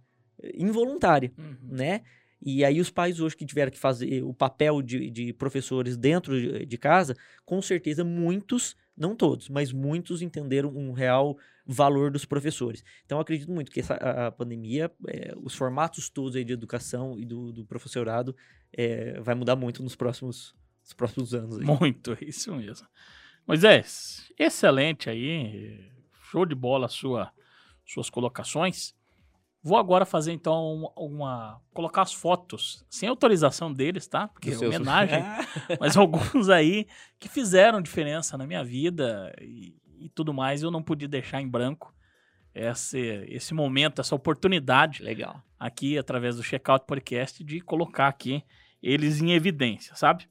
[0.54, 1.56] involuntária Uhum.
[1.62, 2.02] né?
[2.44, 6.38] E aí os pais hoje que tiveram que fazer o papel de, de professores dentro
[6.38, 12.26] de, de casa, com certeza muitos, não todos, mas muitos entenderam um real valor dos
[12.26, 12.84] professores.
[13.06, 17.18] Então acredito muito que essa, a, a pandemia, é, os formatos todos aí de educação
[17.18, 18.36] e do, do professorado
[18.70, 21.58] é, vai mudar muito nos próximos, nos próximos anos.
[21.58, 21.64] Aí.
[21.64, 22.86] Muito, isso mesmo.
[23.46, 25.90] Moisés, excelente aí.
[26.30, 27.32] Show de bola sua,
[27.86, 28.94] suas colocações.
[29.66, 34.28] Vou agora fazer então uma, colocar as fotos sem autorização deles, tá?
[34.28, 35.24] Porque é seus- homenagem,
[35.80, 36.86] mas alguns aí
[37.18, 41.48] que fizeram diferença na minha vida e, e tudo mais, eu não podia deixar em
[41.48, 41.94] branco
[42.54, 45.42] esse, esse momento, essa oportunidade Legal.
[45.58, 48.44] aqui através do Checkout Podcast de colocar aqui
[48.82, 50.28] eles em evidência, sabe?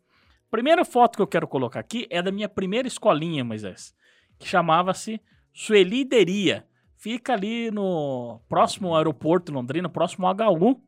[0.51, 3.95] Primeira foto que eu quero colocar aqui é da minha primeira escolinha, Moisés,
[4.37, 5.19] que chamava-se
[5.51, 6.67] Suelideria.
[7.03, 10.81] Fica ali no próximo ao aeroporto Londrina, próximo ao HU.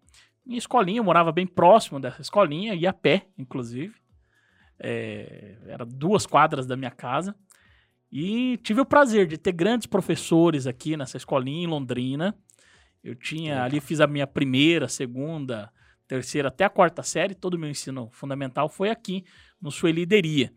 [0.46, 3.94] Minha escolinha, eu morava bem próximo dessa escolinha, ia a pé, inclusive.
[4.80, 7.36] É, era duas quadras da minha casa.
[8.10, 12.34] E tive o prazer de ter grandes professores aqui nessa escolinha em Londrina.
[13.04, 15.70] Eu tinha ali, fiz a minha primeira, segunda,
[16.08, 17.36] terceira, até a quarta série.
[17.36, 19.26] Todo o meu ensino fundamental foi aqui,
[19.62, 20.50] no Suelideria.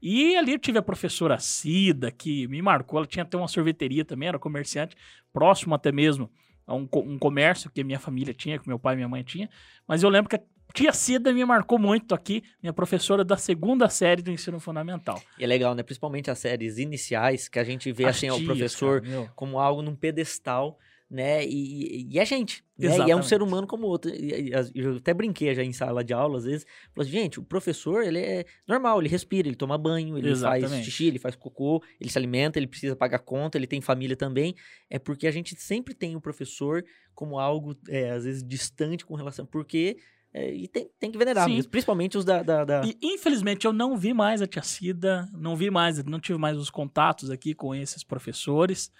[0.00, 2.98] E ali eu tive a professora Cida, que me marcou.
[2.98, 4.96] Ela tinha até uma sorveteria também, era comerciante,
[5.32, 6.30] próximo até mesmo
[6.66, 9.48] a um, um comércio que minha família tinha, que meu pai e minha mãe tinha.
[9.86, 10.40] Mas eu lembro que a
[10.74, 15.22] tia Cida me marcou muito aqui, minha professora da segunda série do ensino fundamental.
[15.38, 15.82] E é legal, né?
[15.82, 19.60] Principalmente as séries iniciais, que a gente vê As assim, o tias, professor cara, como
[19.60, 20.78] algo num pedestal,
[21.08, 21.46] né?
[21.46, 22.88] E, e é gente, né?
[23.06, 24.10] E é um ser humano como outro.
[24.12, 26.66] E- e- Eu até brinquei já em sala de aula, às vezes.
[26.94, 30.62] Falei, assim, gente, o professor, ele é normal, ele respira, ele toma banho, ele faz
[30.62, 30.84] Exatamente.
[30.84, 34.54] xixi, ele faz cocô, ele se alimenta, ele precisa pagar conta, ele tem família também.
[34.90, 36.84] É porque a gente sempre tem o professor
[37.14, 39.46] como algo, é, às vezes, distante com relação...
[39.46, 39.96] Porque...
[40.34, 42.42] é, e tem, tem que venerar mesmo, principalmente os da...
[42.42, 46.20] da- da- E infelizmente eu não vi mais a tia Cida, não vi mais, não
[46.20, 48.90] tive mais os contatos aqui com esses professores.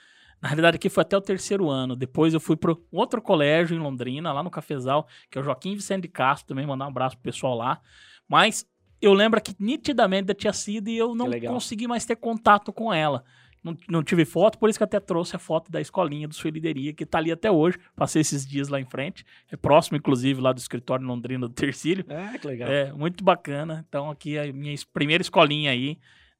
[0.47, 1.97] Na realidade, aqui foi até o terceiro ano.
[1.97, 5.75] Depois eu fui para outro colégio em Londrina, lá no Cafezal, que é o Joaquim
[5.75, 7.81] Vicente de Castro, também mandar um abraço pro pessoal lá.
[8.29, 8.65] Mas
[9.03, 12.95] eu lembro aqui nitidamente da tia Cida e eu não consegui mais ter contato com
[12.95, 13.25] ela.
[13.61, 16.93] Não, não tive foto, por isso que até trouxe a foto da escolinha do Suelideria,
[16.93, 17.77] que tá ali até hoje.
[17.97, 19.25] Passei esses dias lá em frente.
[19.51, 22.05] É próximo, inclusive, lá do escritório em Londrina do Tercílio.
[22.09, 22.71] Ah, que legal.
[22.71, 23.85] É, muito bacana.
[23.89, 25.99] Então, aqui é a minha primeira escolinha aí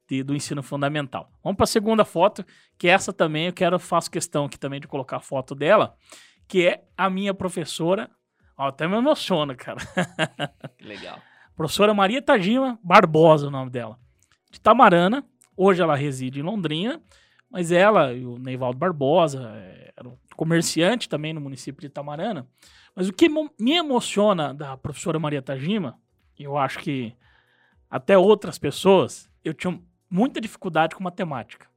[0.09, 1.31] de- do ensino fundamental.
[1.43, 2.45] Vamos para a segunda foto,
[2.79, 5.97] que essa também eu quero, faço questão aqui também de colocar a foto dela,
[6.49, 8.11] que é a minha professora.
[8.57, 9.81] Ó, até me emociona, cara.
[10.79, 11.19] Que legal.
[11.57, 13.99] Professora Maria Tajima Barbosa, o nome dela.
[14.51, 15.25] De Tamarana.
[15.57, 17.01] Hoje ela reside em Londrina,
[17.51, 22.47] Mas ela e o Neivaldo Barbosa é, eram comerciante também no município de Itamarana.
[22.95, 25.99] Mas o que me emociona da professora Maria Tajima,
[26.39, 27.15] e eu acho que
[27.91, 29.81] até outras pessoas, eu tinha
[30.11, 31.69] muita dificuldade com matemática.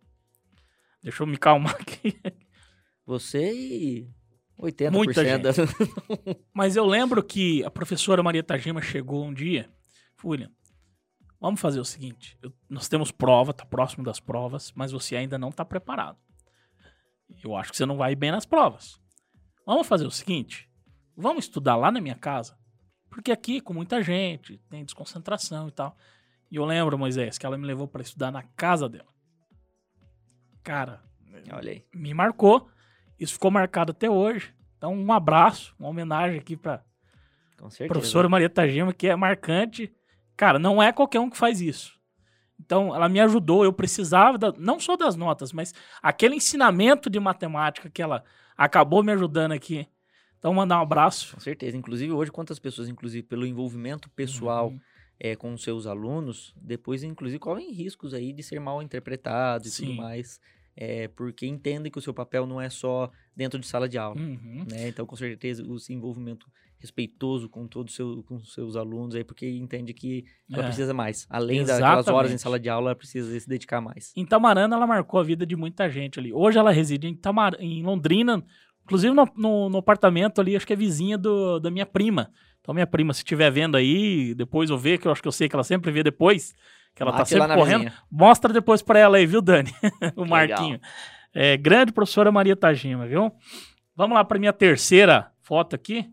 [1.02, 2.20] Deixa eu me calmar aqui.
[3.06, 4.10] Você e
[4.60, 5.52] 80% Muita da...
[6.54, 9.70] Mas eu lembro que a professora Maria Tajima chegou um dia.
[10.24, 10.52] William,
[11.40, 15.38] vamos fazer o seguinte: eu, nós temos prova, tá próximo das provas, mas você ainda
[15.38, 16.18] não tá preparado.
[17.44, 19.00] Eu acho que você não vai bem nas provas.
[19.66, 20.70] Vamos fazer o seguinte:
[21.16, 22.58] vamos estudar lá na minha casa,
[23.10, 25.96] porque aqui com muita gente tem desconcentração e tal.
[26.52, 29.08] E eu lembro, Moisés, que ela me levou para estudar na casa dela.
[30.64, 31.02] Cara,
[31.54, 31.86] Olha aí.
[31.94, 32.70] me marcou.
[33.20, 34.54] Isso ficou marcado até hoje.
[34.78, 36.84] Então, um abraço, uma homenagem aqui para
[37.88, 39.94] professora Maria Tajima, que é marcante.
[40.38, 42.00] Cara, não é qualquer um que faz isso.
[42.60, 43.64] Então, ela me ajudou.
[43.64, 48.24] Eu precisava, da- não só das notas, mas aquele ensinamento de matemática que ela
[48.58, 49.88] acabou me ajudando aqui.
[50.38, 51.34] Então, mandar um abraço.
[51.36, 51.76] Com certeza.
[51.76, 54.80] Inclusive, hoje, quantas pessoas, inclusive, pelo envolvimento pessoal Uhum.
[55.20, 59.72] É, com os seus alunos, depois, inclusive, correm riscos aí de ser mal interpretados e
[59.72, 59.86] Sim.
[59.88, 60.40] tudo mais.
[60.82, 64.18] É, porque entendem que o seu papel não é só dentro de sala de aula.
[64.20, 64.66] Uhum.
[64.70, 64.88] né?
[64.88, 66.48] Então, com certeza, o envolvimento
[66.78, 70.66] respeitoso com todos seu, com os seus alunos aí, porque entende que ela É.
[70.68, 71.28] precisa mais.
[71.30, 72.42] Além daquelas horas em Exatamente.
[72.42, 74.14] sala de aula, ela precisa se dedicar mais.
[74.16, 76.32] Em Tamarana, ela marcou a vida de muita gente ali.
[76.32, 77.56] Hoje ela reside em, Tamar...
[77.60, 78.42] em Londrina,
[78.86, 82.32] inclusive no, no- no apartamento ali, acho que é vizinha do, da minha prima.
[82.70, 85.32] Então, minha prima, se estiver vendo aí, depois eu ver, que eu acho que eu
[85.32, 86.54] sei que ela sempre vê depois,
[86.94, 87.80] que ela tá Bate lá sempre correndo.
[87.80, 87.94] vizinha.
[88.12, 89.74] Mostra depois pra ela aí, viu, Dani?
[90.16, 90.24] o.
[90.24, 90.80] Marquinho.
[91.34, 93.32] É, grande professora Maria Tajima, viu?
[93.96, 96.12] Vamos lá pra minha terceira foto aqui.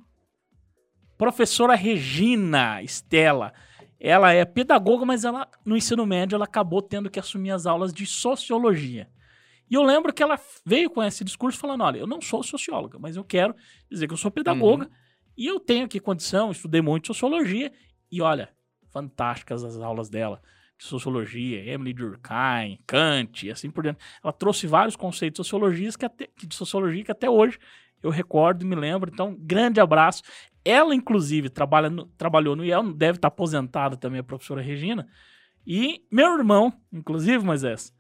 [1.19, 3.53] Professora Regina Estela.
[4.01, 7.93] Ela é pedagoga, mas ela no ensino médio ela acabou tendo que assumir as aulas
[7.93, 9.11] de sociologia.
[9.71, 12.99] E eu lembro que ela veio com esse discurso falando: olha, eu não sou socióloga,
[12.99, 13.55] mas eu quero
[13.91, 14.89] dizer que eu sou pedagoga
[15.37, 17.73] e eu tenho aqui condição, estudei muito sociologia.
[18.11, 18.49] E olha,
[18.91, 20.41] fantásticas as aulas dela
[20.79, 23.99] de sociologia, Emily Durkheim, Kant e assim por diante.
[24.23, 27.59] Ela trouxe vários conceitos de sociologia que até, de sociologia que até hoje
[28.03, 29.11] eu recordo e me lembro.
[29.13, 30.23] Então, grande abraço.
[30.65, 35.07] Ela, inclusive, trabalha no- trabalhou no IEL, deve estar aposentada também, a professora Regina.
[35.67, 37.93] E meu irmão, inclusive, Moisés,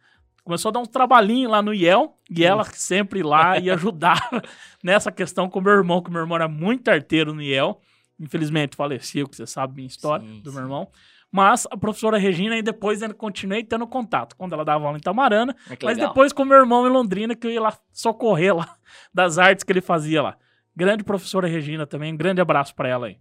[0.46, 4.40] começou a dar um trabalhinho lá no IEL, e ela sempre lá e ajudava
[4.82, 7.80] nessa questão com o meu irmão, que o meu irmão era muito arteiro no IEL.
[8.18, 10.56] Infelizmente faleceu, que você sabe minha história Sim, do sim.
[10.56, 10.88] meu irmão.
[11.32, 15.00] Mas a professora Regina, e depois ainda continuei tendo contato, quando ela dava aula em
[15.00, 16.08] Tamarana, É mas legal.
[16.08, 18.76] depois com meu irmão em Londrina, que eu ia lá socorrer lá
[19.12, 20.36] das artes que ele fazia lá.
[20.76, 23.18] Grande professora Regina também, um grande abraço para ela aí.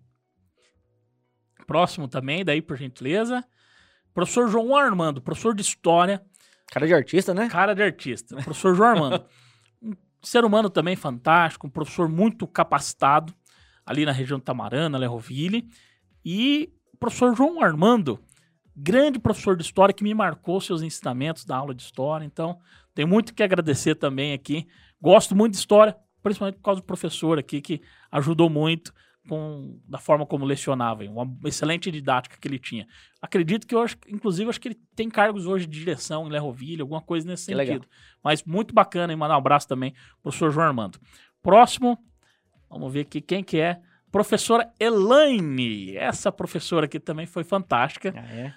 [1.65, 3.43] Próximo também, daí por gentileza.
[4.13, 6.21] Professor João Armando, professor de História,
[6.71, 7.47] Cara de artista, né?
[7.49, 8.35] cara de artista.
[8.35, 9.25] Professor João Armando.
[9.83, 13.31] Um ser humano também fantástico, um professor muito capacitado,
[13.85, 15.69] ali na região de Tamarana, Lerroville.
[16.25, 18.19] E o professor João Armando,
[18.75, 22.25] grande professor de história que me marcou seus ensinamentos da aula de história.
[22.25, 22.57] Então,
[22.95, 24.67] tenho muito que agradecer também aqui.
[24.99, 28.91] Gosto muito de história, principalmente por causa do professor aqui, que ajudou muito
[29.27, 32.87] com, da forma como lecionava, uma excelente didática que ele tinha.
[33.21, 36.81] Acredito que eu acho, inclusive, acho que ele tem cargos hoje de direção em Lerroville,
[36.81, 37.75] alguma coisa nesse Que legal.
[37.75, 37.89] sentido.
[38.23, 40.99] Mas muito bacana, e mandar um abraço também pro professor João Armando.
[41.41, 41.97] Próximo,
[42.69, 43.79] vamos ver aqui quem que é.
[44.11, 45.97] Professora Elaine.
[45.97, 48.13] Essa professora aqui também foi fantástica.
[48.15, 48.53] Ah, é?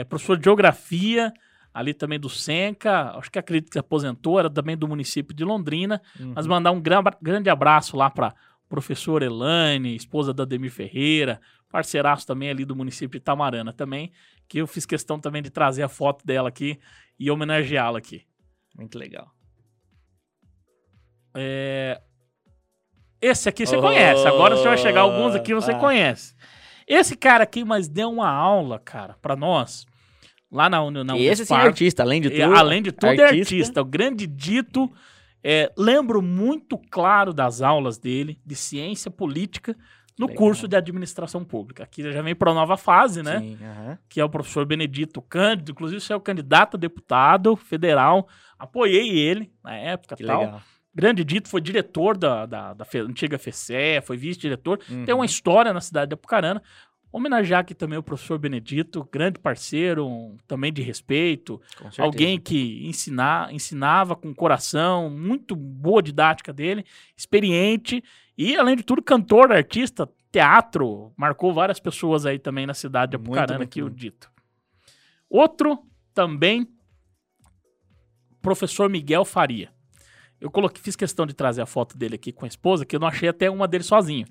[0.00, 1.32] É, professor de geografia,
[1.72, 3.12] ali também do Senca.
[3.16, 6.00] Acho que acredito que se aposentou, era também do município de Londrina.
[6.20, 6.32] Uhum.
[6.36, 8.34] Mas mandar um gran- grande abraço lá para
[8.68, 11.40] professora Elaine, esposa da Ademir Ferreira,
[11.70, 14.12] parceiraço também ali do município de Itamarana também,
[14.48, 16.78] que eu fiz questão também de trazer a foto dela aqui
[17.18, 18.24] e homenageá-la aqui.
[18.76, 19.30] Muito legal.
[21.34, 22.00] É,
[23.20, 23.80] Esse aqui você Oh!
[23.80, 26.34] conhece, agora você vai chegar alguns aqui você conhece.
[26.86, 29.84] Esse cara aqui, mas deu uma aula, cara, para nós,
[30.50, 32.56] lá na, Uni- na e esse sim é artista, além de É, tudo.
[32.56, 33.54] além de tudo, é artista.
[33.54, 33.82] artista.
[33.82, 34.90] O grande dito.
[35.42, 39.76] É, lembro muito claro das aulas dele de ciência política
[40.18, 40.38] no Legal.
[40.42, 41.84] curso de administração pública.
[41.84, 43.38] Aqui já vem para a nova fase, né?
[43.38, 43.98] Sim, aham.
[44.08, 45.70] Que é o professor Benedito Cândido.
[45.70, 48.28] Inclusive, você é o candidato a deputado federal.
[48.58, 50.40] Apoiei ele na época Que tal.
[50.40, 50.62] legal.
[50.92, 54.78] Grande Dito foi diretor da, da, da antiga FECE, foi vice-diretor.
[54.78, 55.20] Tem Uhum.
[55.20, 56.60] uma história na cidade de Apucarana.
[57.10, 61.60] Homenagear aqui também o professor Benedito, grande parceiro, um- também de respeito.
[62.04, 66.84] Alguém que ensina, ensinava com coração, muito boa didática dele,
[67.16, 68.02] experiente
[68.36, 73.16] e, além de tudo, cantor, artista, teatro, marcou várias pessoas aí também na cidade de
[73.16, 73.88] Apucarana, muito aqui o.
[73.88, 74.30] Dito.
[75.30, 75.78] Outro
[76.12, 76.68] também,
[78.42, 79.70] professor Miguel Faria.
[80.40, 83.00] Eu coloquei, fiz questão de trazer a foto dele aqui com a esposa, que eu
[83.00, 84.26] não achei até uma dele sozinho.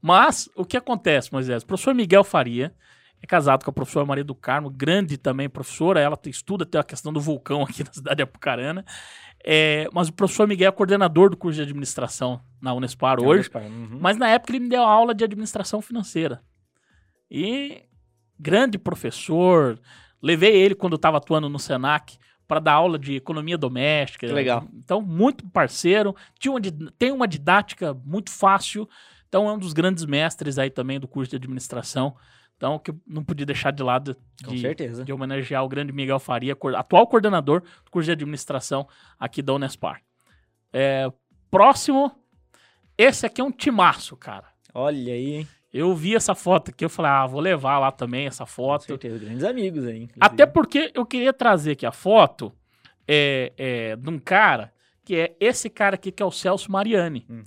[0.00, 1.62] Mas o que acontece, Moisés?
[1.62, 2.74] O professor Miguel Faria
[3.22, 6.00] é casado com a professora Maria do Carmo, grande também professora.
[6.00, 8.84] Ela estuda até a questão do vulcão aqui na cidade de Apucarana.
[9.44, 13.50] É, mas o professor Miguel é coordenador do curso de administração na Unespar hoje.
[13.54, 13.98] Uhum.
[14.00, 16.42] Mas na época ele me deu aula de administração financeira.
[17.30, 17.82] E
[18.38, 19.78] grande professor.
[20.20, 22.18] Levei ele quando eu estava atuando no Senac
[22.48, 24.26] para dar aula de economia doméstica.
[24.26, 24.66] Que legal.
[24.72, 26.16] Então, muito parceiro.
[26.38, 26.60] Tinha uma,
[26.98, 28.88] tem uma didática muito fácil.
[29.28, 32.16] Então, é um dos grandes mestres aí também do curso de administração.
[32.56, 35.04] Então, que eu não podia deixar de lado Com de, certeza.
[35.04, 38.88] de homenagear o grande Miguel Faria, atual coordenador do curso de administração
[39.20, 40.02] aqui da Unespar.
[40.72, 41.12] É,
[41.50, 42.10] próximo,
[42.96, 44.48] esse aqui é um timaço, cara.
[44.74, 45.48] Olha aí, hein?
[45.72, 48.84] Eu vi essa foto aqui, eu falei, ah, vou levar lá também essa Com foto.
[48.84, 49.18] certeza.
[49.18, 49.96] Grandes amigos aí.
[50.04, 50.18] inclusive.
[50.20, 52.52] Até porque eu queria trazer aqui a foto
[53.06, 54.72] é, é, de um cara
[55.04, 57.42] que é esse cara aqui, que é o Celso Mariani, Uhum.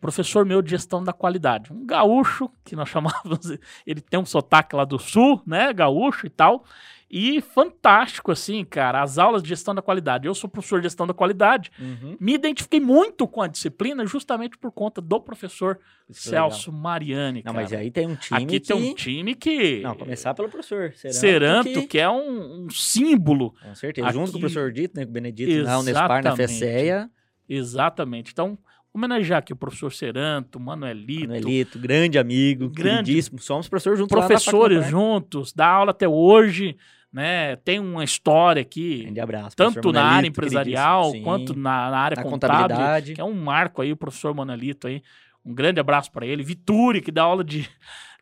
[0.00, 1.72] Professor meu de gestão da qualidade.
[1.72, 3.40] Um gaúcho, que nós chamávamos,
[3.86, 6.64] ele tem um sotaque lá do sul, né, gaúcho e tal,
[7.10, 10.26] e fantástico, assim, cara, as aulas de gestão da qualidade.
[10.26, 12.16] Eu sou professor de gestão da qualidade, Uhum.
[12.20, 16.50] me identifiquei muito com a disciplina justamente por conta do professor Isso é legal.
[16.50, 17.62] Celso Mariani, Não, cara.
[17.64, 18.66] mas aí tem um time Aqui que...
[18.68, 19.80] tem um time que...
[19.80, 21.16] Não, começar pelo professor Seranto.
[21.18, 24.08] Seranto, que- que é um, um símbolo Com certeza.
[24.10, 25.04] Junto Aqui- com o professor Dito, né?
[25.06, 26.36] Com o Benedito na Unespar, na Exatamente.
[26.36, 27.10] FECEA.
[27.48, 28.32] Exatamente.
[28.32, 28.58] Então,
[28.92, 33.04] homenagear aqui o professor Seranto, Manuelito, Manuelito, grande amigo, Grande.
[33.04, 33.38] queridíssimo.
[33.38, 36.76] Somos professores juntos professores juntos, dá aula até hoje,
[37.12, 37.56] né?
[37.56, 39.56] Tem uma história aqui, Grande abraço.
[39.56, 43.14] tanto na área empresarial quanto na, na área na contábil, contabilidade.
[43.14, 45.02] que é um marco aí, o professor Manuelito aí.
[45.44, 46.42] Um grande abraço para ele.
[46.42, 47.66] Vituri, que dá aula de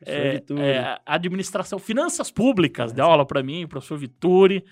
[0.04, 4.64] é, é, administração, finanças públicas, deu aula para mim, professor Vituri.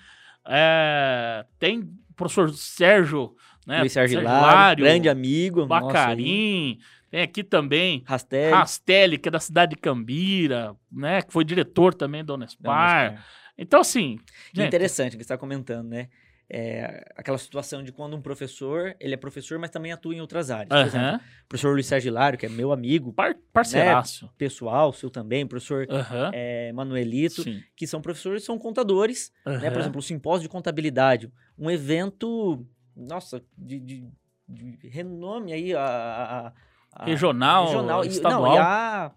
[0.47, 3.35] É, tem o professor Sérgio,
[3.65, 3.79] né?
[3.81, 5.65] Luiz Sérgio Hilário, grande amigo.
[5.65, 6.77] Bacarim.
[7.09, 8.51] Tem aqui também Rastelli.
[8.51, 11.21] Rastelli, que é da cidade de Cambira, né?
[11.21, 13.09] Que foi diretor também da Unespar.
[13.11, 13.25] Unespar.
[13.57, 14.19] Então, assim,
[14.53, 16.09] gente, interessante o que você está comentando, né?
[16.47, 20.51] É, aquela situação de quando um professor, ele é professor, mas também atua em outras
[20.51, 20.69] áreas.
[20.69, 24.29] Por exemplo, o professor Luiz Sérgio Hilário, que é meu amigo par- parceiraço.
[24.37, 27.63] pessoal, seu também, o professor Aham, é, Manuelito, sim.
[27.75, 29.71] que são professores, são contadores, né?
[29.71, 32.63] Por exemplo, o simpósio de contabilidade, um evento,
[32.95, 34.09] nossa, de, de-
[34.47, 36.53] de renome aí, a, a-
[36.93, 38.41] a- regional, regional e, estadual.
[38.43, 39.11] não, e a,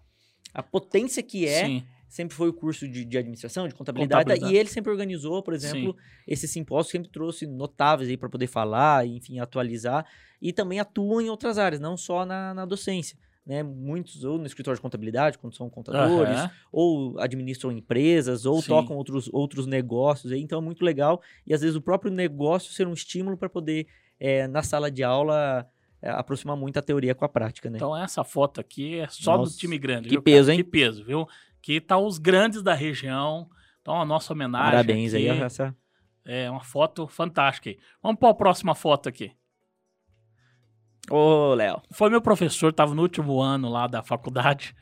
[0.53, 4.53] a potência que é, Sim, sempre foi o curso de, de administração, de contabilidade, Contabilidade.
[4.53, 5.95] e ele sempre organizou, por exemplo,
[6.27, 10.05] esse simpósio, sempre trouxe notáveis aí para poder falar, enfim, atualizar,
[10.41, 13.17] e também atuam em outras áreas, não só na, na docência.
[13.49, 16.51] Né, muitos ou no escritório de contabilidade, quando são contadores, aham.
[16.71, 18.67] ou administram empresas, ou Sim.
[18.67, 20.31] tocam outros, outros negócios.
[20.31, 21.19] Aí, então é muito legal.
[21.47, 23.87] E às vezes o próprio negócio ser um estímulo para poder,
[24.19, 25.67] eh, na sala de aula,
[25.99, 27.77] eh, aproximar muito a teoria com a prática, né?
[27.77, 30.09] Então essa foto aqui é só Nossa, do time grande.
[30.09, 30.53] que viu, peso, cara?
[30.53, 30.63] hein?
[30.63, 31.27] Que peso, viu?
[31.59, 33.49] Que tá os grandes da região.
[33.81, 35.41] Então a nossa homenagem Parabéns aqui aí.
[35.41, 35.75] Essa...
[36.23, 37.75] é uma foto fantástica.
[37.99, 39.31] Vamos para a próxima foto aqui.
[41.09, 41.81] Ô, Léo.
[41.91, 44.75] Foi meu professor, tava no último ano lá da faculdade.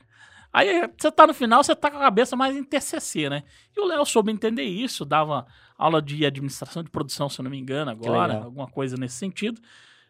[0.52, 3.44] Aí você tá no final, você tá com a cabeça mais em TCC, né?
[3.76, 5.46] E o Léo soube entender isso, dava
[5.78, 9.62] aula de administração de produção, se eu não me engano, agora, alguma coisa nesse sentido.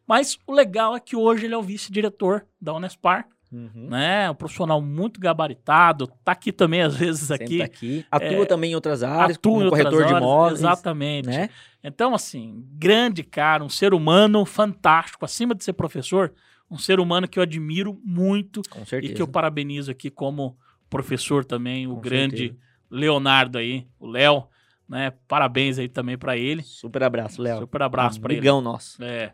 [0.08, 3.88] Mas o legal é que hoje ele é o vice-diretor da Unespar, Uhum.
[3.90, 4.30] né?
[4.30, 7.62] Um profissional muito gabaritado, tá aqui também às vezes Senta aqui.
[7.62, 8.06] aqui.
[8.12, 10.60] Atua é, também em outras áreas, Atua como em corretor de imóveis.
[10.60, 11.28] Exatamente.
[11.28, 11.50] Né?
[11.84, 16.34] Então, assim, grande cara, um ser humano fantástico, acima de ser professor,
[16.70, 20.58] um ser humano que eu admiro muito Com e que eu parabenizo aqui como
[20.90, 22.60] professor também, o Com grande certeza.
[22.90, 24.48] Leonardo aí, o Léo,
[24.88, 25.14] né?
[25.28, 26.64] Parabéns aí também pra ele.
[26.64, 27.60] Super abraço, Léo.
[27.60, 28.40] Super abraço pra ele.
[28.40, 29.02] Amigão nosso.
[29.04, 29.34] É.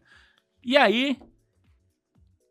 [0.63, 1.17] E aí,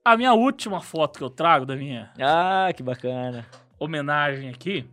[0.04, 3.46] a minha última foto que eu trago da minha Ah, que bacana.
[3.78, 4.84] homenagem aqui,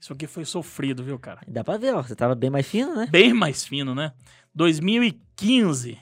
[0.00, 1.40] isso aqui foi sofrido, viu, cara?
[1.46, 2.02] Dá pra ver, ó.
[2.02, 3.06] Você tava bem mais fino, né?
[3.10, 4.12] Bem mais fino, né?
[4.54, 5.98] 2015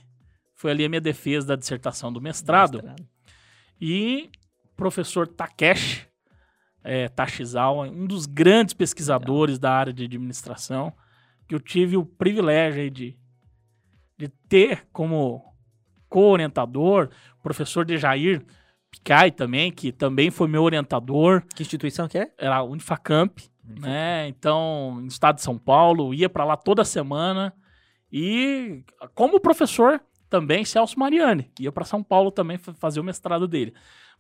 [0.55, 2.83] foi ali a minha defesa da dissertação do mestrado.
[3.81, 4.31] E
[4.73, 6.07] o professor Takeshi
[6.83, 10.93] é, Tashizawa, um dos grandes pesquisadores da área de administração,
[11.47, 13.17] que eu tive o privilégio aí de,
[14.17, 15.45] de ter como
[16.09, 17.11] co-orientador,
[17.49, 18.45] professor Dejair
[18.91, 22.31] Picai também, que também foi meu orientador, Que instituição que é?
[22.39, 24.29] era a Unifacamp, né?
[24.29, 27.53] Então, no estado de São Paulo, ia para lá toda semana.
[28.13, 28.83] E
[29.15, 33.73] como professor também, Celso Mariani, ia para São Paulo também fa- fazer o mestrado dele.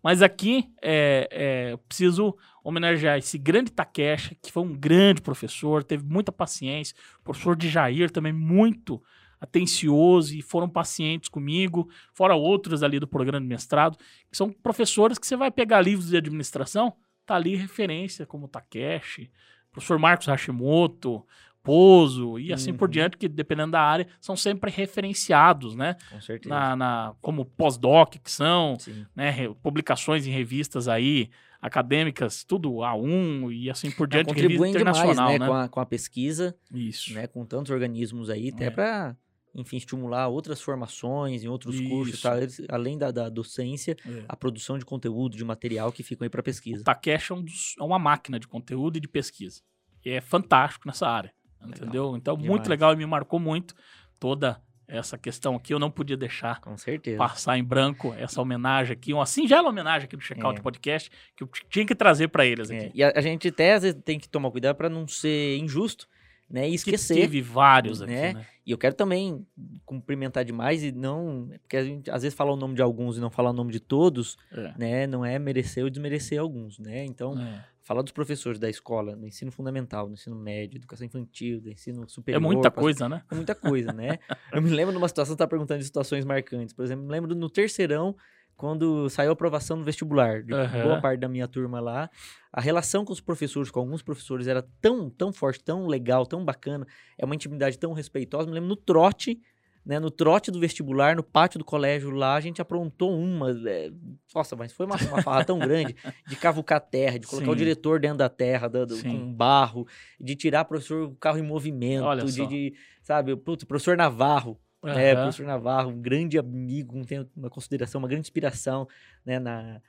[0.02, 5.82] Mas aqui é, é, eu preciso homenagear esse grande Takeshi, que foi um grande professor,
[5.82, 6.94] teve muita paciência.
[7.24, 9.02] Professor de Jair também muito
[9.40, 13.96] atencioso e foram pacientes comigo, fora outros ali do programa de mestrado,
[14.30, 16.92] que são professores que você vai pegar livros de administração,
[17.26, 19.30] tá ali referência, como Takeshi,
[19.70, 21.24] professor Marcos Hashimoto,
[21.62, 22.92] Pozo e assim por Uhum.
[22.92, 25.96] diante, que dependendo da área, são sempre referenciados, né?
[26.10, 26.54] Com certeza.
[26.54, 29.04] Na, na- como pós-doc que são, Sim.
[29.14, 29.34] né?
[29.62, 31.28] Publicações em revistas aí,
[31.60, 35.46] acadêmicas, tudo A1 e assim por Não, diante, revista contribuem demais, internacional, né, né?
[35.46, 37.12] Com, a, com a pesquisa, Isso.
[37.12, 38.70] né, com tantos organismos aí, até É.
[38.70, 39.16] para,
[39.54, 42.22] enfim, estimular outras formações em outros cursos, Isso.
[42.22, 42.36] tá?
[42.36, 44.24] Eles, além da, da docência, É.
[44.28, 46.84] a produção de conteúdo, de material que ficam aí para O pesquisa.
[46.84, 49.60] Takeshi é, um dos- é uma máquina de conteúdo e de pesquisa.
[50.04, 51.32] E é fantástico nessa área.
[51.66, 52.16] Entendeu?
[52.16, 52.50] Então, Demais.
[52.50, 53.74] muito legal e me marcou muito
[54.20, 55.74] toda essa questão aqui.
[55.74, 57.18] Eu não podia deixar Com certeza.
[57.18, 60.62] passar em branco essa homenagem aqui, uma singela homenagem aqui do Checkout É.
[60.62, 62.90] Podcast, que eu tinha que trazer para eles É, aqui.
[62.94, 66.08] e a, a gente até às vezes tem que tomar cuidado para não ser injusto,
[66.50, 67.14] né, e Que esquecer.
[67.14, 68.32] teve vários aqui, né?
[68.34, 68.46] né?
[68.66, 69.46] E eu quero também
[69.84, 73.20] cumprimentar demais e não, porque a gente às vezes fala o nome de alguns e
[73.20, 74.74] não fala o nome de todos, É.
[74.78, 75.06] né?
[75.06, 77.04] Não é merecer ou desmerecer alguns, né?
[77.04, 77.64] Então, É.
[77.82, 82.04] falar dos professores da escola, no ensino fundamental, no ensino médio, educação infantil, do ensino
[82.04, 83.22] É superior, muita passo- coisa, né?
[83.30, 84.18] é muita coisa, né?
[84.52, 86.74] Eu me lembro de uma situação, você tá perguntando de situações marcantes.
[86.74, 88.14] Por exemplo, me lembro no terceirão,
[88.58, 90.82] quando saiu a aprovação no vestibular, de Aham.
[90.82, 92.10] boa parte da minha turma lá,
[92.52, 96.44] a relação com os professores, com alguns professores, era tão, tão forte, tão legal, tão
[96.44, 96.84] bacana,
[97.16, 98.48] é uma intimidade tão respeitosa.
[98.48, 99.40] Me lembro no trote,
[99.86, 103.48] né, no trote do vestibular, no pátio do colégio lá, a gente aprontou uma.
[103.70, 103.92] é,
[104.34, 105.94] nossa, mas foi uma, uma farra tão grande
[106.26, 107.58] de cavucar terra, de colocar o Sim.
[107.58, 109.08] diretor dentro da terra, da- do- Sim.
[109.08, 109.86] com barro,
[110.20, 114.58] de tirar o professor o carro em movimento, Olha de, de, sabe, putz, professor Navarro,
[114.90, 115.16] né, Aham.
[115.16, 118.86] professor Navarro, um grande amigo, um- tem uma consideração, uma grande inspiração,
[119.24, 119.80] né, na,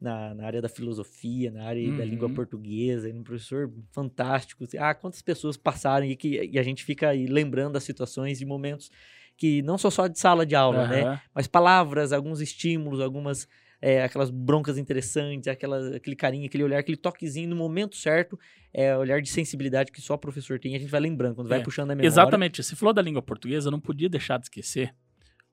[0.00, 2.34] na, na área da filosofia, na área da língua Uhum.
[2.34, 4.64] portuguesa, um professor fantástico.
[4.78, 8.44] Ah, quantas pessoas passaram e que e a gente fica aí lembrando das situações e
[8.44, 8.90] momentos
[9.36, 11.20] que não só só de sala de aula, né, Aham.
[11.34, 13.48] mas palavras, alguns estímulos, algumas
[13.86, 18.40] é, aquelas broncas interessantes, aquela, aquele carinho, aquele olhar, aquele toquezinho no momento certo,
[18.72, 21.60] é olhar de sensibilidade que só o professor tem, a gente vai lembrando quando vai
[21.60, 22.06] É, puxando a memória.
[22.06, 22.62] Exatamente.
[22.62, 24.94] Você falou da língua portuguesa, eu não podia deixar de esquecer.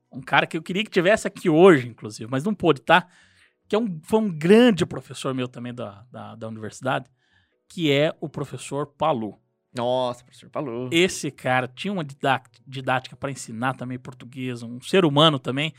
[0.09, 3.05] Um cara que eu queria que tivesse aqui hoje, inclusive, mas não pôde, tá?
[3.67, 7.11] Que é um, foi um grande professor meu também da, da, da universidade,
[7.67, 9.37] que é o professor Palu.
[9.75, 10.89] Nossa, professor falou.
[10.89, 12.05] Esse cara tinha uma
[12.65, 15.73] didática para ensinar também português, um ser humano também.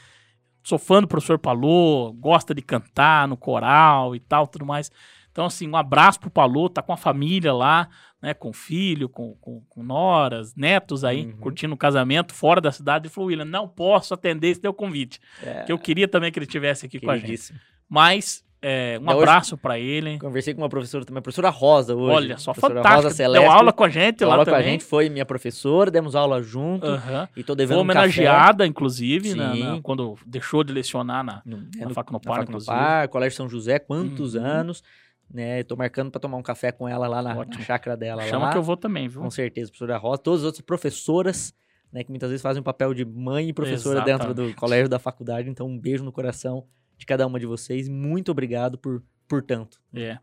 [0.62, 4.90] Sou fã do professor Palu, gosta de cantar no coral e tal, tudo mais.
[5.30, 7.88] Então, assim, um abraço pro Palu, tá com a família lá,
[8.20, 11.36] né, com filho, com, com, com noras, netos aí, Uhum.
[11.38, 13.06] curtindo o casamento fora da cidade.
[13.06, 15.20] Ele falou, William, não posso atender esse teu convite.
[15.42, 17.28] É, Que eu queria também que ele estivesse aqui com a gente.
[17.88, 20.18] Mas, é, um hoje- abraço para ele.
[20.18, 22.14] Conversei com uma professora também, a professora Rosa hoje.
[22.14, 22.94] Olha só, fantástico.
[22.94, 24.66] Rosa Celeste, Deu aula com a gente lá aula com também.
[24.66, 26.86] a gente, foi minha professora, demos aula junto.
[26.86, 27.28] Aham.
[27.36, 29.62] E tô devendo Foi um homenageada, inclusive, na- Sim.
[29.64, 32.66] na- quando deixou de lecionar na, no, é, na no, Facnopar, na inclusive.
[32.72, 34.44] Facnopar, Colégio São José, quantos Uhum.
[34.46, 34.82] anos.
[35.34, 38.22] Né, tô marcando para tomar um café com ela lá na, na chácara dela.
[38.26, 38.52] Chama lá.
[38.52, 39.22] que eu vou também, viu?
[39.22, 41.54] Com certeza, professora Rosa, todas as outras professoras,
[41.90, 44.56] né, que muitas vezes fazem o papel de mãe e professora dentro do Exatamente.
[44.56, 45.48] colégio da faculdade.
[45.48, 46.64] Então, um beijo no coração
[47.02, 47.88] de cada uma de vocês.
[47.88, 49.80] Muito obrigado por, por tanto.
[49.92, 50.18] É.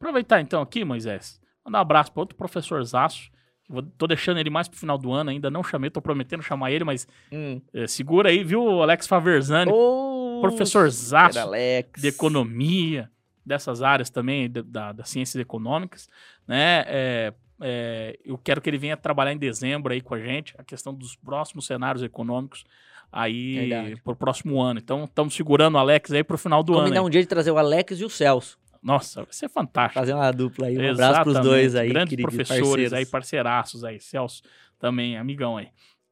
[0.00, 3.30] Aproveitar então aqui, Moisés, mandar um abraço para outro professor Zaço.
[3.68, 6.70] vou- Tô deixando ele mais pro final do ano, ainda não chamei, tô prometendo chamar
[6.72, 7.60] ele, mas Hum.
[7.72, 12.00] é, segura aí, viu, Alex Faverzani, Ô, professor Zaço Alex.
[12.00, 13.10] de economia,
[13.46, 16.08] dessas áreas também, da, da- das ciências econômicas,
[16.46, 16.84] né?
[16.86, 20.64] É, é, eu quero que ele venha trabalhar em dezembro aí com a gente, a
[20.64, 22.64] questão dos próximos cenários econômicos
[23.12, 24.00] aí Verdade.
[24.02, 24.78] pro próximo ano.
[24.78, 26.84] Então, estamos segurando o Alex aí pro final do ano.
[26.84, 28.58] Combinar um dia de trazer o Alex e o Celso.
[28.82, 29.98] Nossa, vai ser fantástico.
[29.98, 30.78] Fazer uma dupla aí.
[30.78, 31.42] Um abraço pros Exatamente.
[31.42, 32.92] dois aí, Grandes queridos professores parceiros.
[32.92, 34.00] aí, parceiraços aí.
[34.00, 34.42] Celso
[34.78, 35.68] também, amigão aí.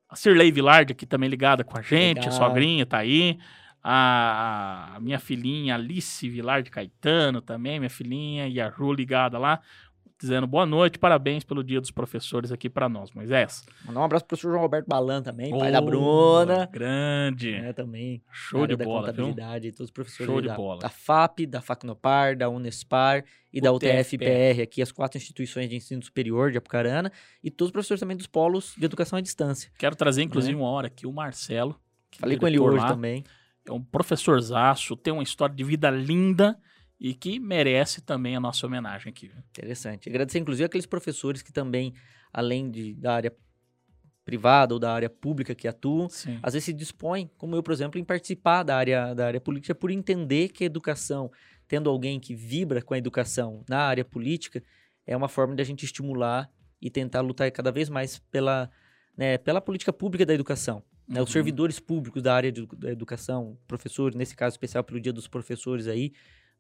[0.09, 2.49] A Cirlei Vilard aqui também ligada com a gente, a Legal.
[2.49, 3.38] sogrinha tá aí.
[3.82, 9.61] A, a minha filhinha Alice Vilard Caetano também, minha filhinha, e a Ju ligada lá,
[10.19, 13.64] dizendo boa noite, parabéns pelo dia dos professores aqui pra nós, Moisés.
[13.85, 16.67] Mandar um abraço pro professor João Roberto Balan também, pai da Bruna.
[16.67, 17.53] Grande.
[17.53, 18.23] Né, também.
[18.31, 19.27] Show de bola, viu?
[19.27, 20.81] contabilidade, todos os professores Show de da, bola.
[20.81, 24.62] da FAP, da Facnopar, da Unespar e da UTFPR.
[24.62, 27.12] Aqui as quatro instituições de ensino superior de Apucarana,
[27.43, 29.71] e todos os professores também dos polos de educação à distância.
[29.79, 31.79] Quero trazer, inclusive, uma hora aqui o Marcelo.
[32.14, 32.89] é Falei com ele hoje lá.
[32.89, 33.23] também.
[33.67, 36.57] é um professorzaço, tem uma história de vida linda
[36.99, 39.30] e que merece também a nossa homenagem aqui.
[39.51, 40.09] Interessante.
[40.09, 41.92] Agradecer, inclusive, aqueles professores que também,
[42.32, 43.34] além de, da área
[44.24, 46.38] privada ou da área pública que atuam, Sim.
[46.42, 49.74] às vezes se dispõem, como eu, por exemplo, em participar da área, da área política
[49.74, 51.30] por entender que a educação,
[51.68, 54.62] tendo alguém que vibra com a educação na área política,
[55.07, 56.51] é uma forma de a gente estimular
[56.82, 58.68] e tentar lutar cada vez mais pela
[59.16, 60.82] né, pela política pública da educação.
[61.09, 61.32] Né, Os Uhum.
[61.34, 65.86] servidores públicos da área de, da educação, professores, nesse caso especial pelo Dia dos Professores
[65.86, 66.12] aí,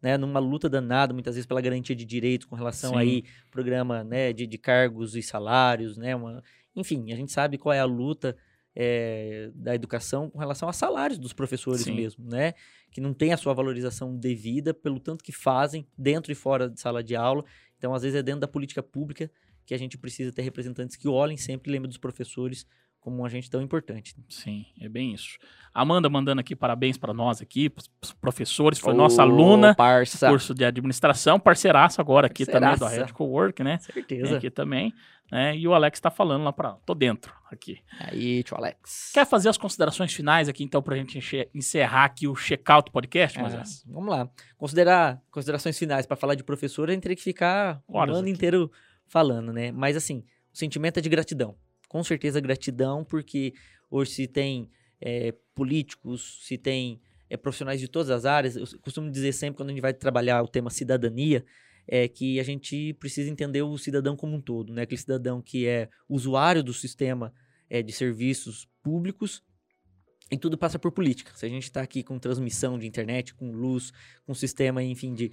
[0.02, 2.98] né, numa luta danada, muitas vezes pela garantia de direitos com relação Sim.
[2.98, 6.42] aí programa né, de, de cargos e salários, né, uma,
[6.74, 8.36] enfim, a gente sabe qual é a luta
[8.74, 11.94] eh, da educação com relação a salários dos professores Sim.
[11.94, 12.52] mesmo, né,
[12.90, 16.80] que não tem a sua valorização devida pelo tanto que fazem dentro e fora de
[16.80, 17.44] sala de aula.
[17.78, 19.30] Então, às vezes é dentro da política pública
[19.64, 22.66] que a gente precisa ter representantes que olhem sempre e lembrem dos professores
[23.06, 24.16] como um agente tão importante.
[24.28, 25.38] Sim, é bem isso.
[25.72, 27.88] Amanda mandando aqui parabéns para nós aqui, pros
[28.20, 30.28] professores, foi Ô, nossa aluna parça.
[30.28, 33.06] curso de administração, parceiraça agora aqui também do Parceiraça.
[33.06, 33.76] Red Cowork, né?
[33.78, 34.36] Tem Certeza.
[34.38, 34.92] aqui também,
[35.30, 35.56] né?
[35.56, 37.78] E o Alex tá falando lá para, tô dentro aqui.
[38.00, 39.12] Aí, tio Alex.
[39.14, 43.38] Quer fazer as considerações finais aqui então pra gente enche- encerrar aqui o Checkout Podcast,
[43.38, 43.84] Moisés?
[43.86, 44.28] vamos lá.
[44.58, 48.22] Considerar considerações finais para falar de professor, a gente teria que ficar o Horas ano
[48.26, 48.30] aqui.
[48.34, 48.68] inteiro
[49.06, 49.70] falando, né?
[49.70, 51.54] Mas assim, o sentimento é de gratidão.
[51.88, 53.54] Com certeza gratidão, porque
[53.90, 54.70] hoje se tem
[55.00, 58.56] eh, políticos, se tem eh, profissionais de todas as áreas.
[58.56, 61.44] Eu costumo dizer sempre, quando a gente vai trabalhar o tema cidadania,
[61.88, 64.82] é que a gente precisa entender o cidadão como um todo, né?
[64.82, 67.32] Aquele cidadão que é usuário do sistema
[67.70, 69.42] eh, de serviços públicos
[70.30, 71.32] e tudo passa por política.
[71.36, 73.92] Se a gente está aqui com transmissão de internet, com luz,
[74.26, 75.30] com sistema, enfim, de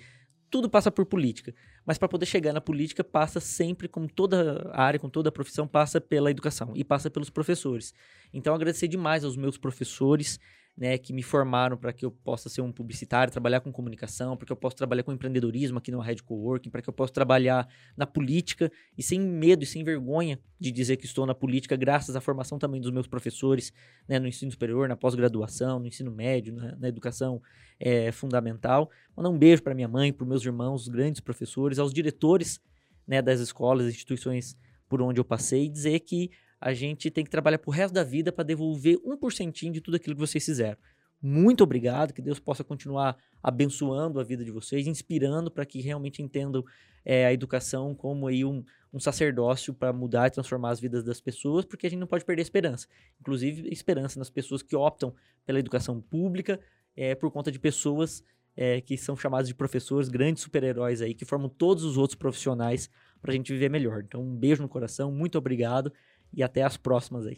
[0.54, 1.52] tudo passa por política.
[1.84, 5.32] Mas para poder chegar na política passa sempre, como toda a área, com toda a
[5.32, 7.92] profissão, passa pela educação e passa pelos professores.
[8.32, 10.40] Então agradecer demais aos meus professores,
[10.76, 14.46] né, que me formaram para que eu possa ser um publicitário, trabalhar com comunicação, para
[14.48, 17.68] que eu possa trabalhar com empreendedorismo aqui no Red Coworking, para que eu possa trabalhar
[17.96, 22.16] na política e sem medo e sem vergonha de dizer que estou na política, graças
[22.16, 23.72] à formação também dos meus professores,
[24.08, 27.40] né, no ensino superior, na pós-graduação, no ensino médio, na, na educação
[27.80, 28.90] eh, fundamental.
[29.16, 32.60] Mandar um beijo para minha mãe, para meus irmãos, os grandes professores, aos diretores
[33.08, 34.58] né, das escolas, instituições
[34.90, 36.32] por onde eu passei, e dizer que
[36.64, 39.96] a gente tem que trabalhar pro resto da vida para devolver um porcentinho de tudo
[39.96, 40.78] aquilo que vocês fizeram.
[41.22, 46.22] Muito obrigado, que Deus possa continuar abençoando a vida de vocês, inspirando para que realmente
[46.22, 46.64] entendam
[47.04, 51.20] eh, a educação como aí um, um sacerdócio para mudar e transformar as vidas das
[51.20, 52.88] pessoas, porque a gente não pode perder esperança.
[53.20, 55.14] Inclusive, esperança nas pessoas que optam
[55.46, 56.62] pela educação pública
[56.96, 58.24] eh, por conta de pessoas
[58.56, 62.90] eh, que são chamadas de professores, grandes super-heróis aí, que formam todos os outros profissionais
[63.22, 64.02] para a gente viver melhor.
[64.06, 65.92] Então, um beijo no coração, muito obrigado
[66.34, 67.38] e até as próximas aí.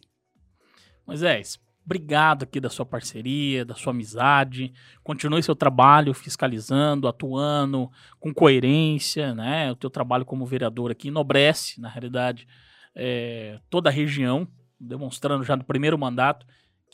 [1.06, 4.74] Moisés, obrigado aqui da sua parceria, da sua amizade.
[5.04, 9.72] Continue seu trabalho fiscalizando, atuando com coerência, né?
[9.72, 12.48] O teu trabalho como vereador aqui enobrece, na realidade,
[12.96, 14.48] eh, toda a região,
[14.80, 16.46] demonstrando já no primeiro mandato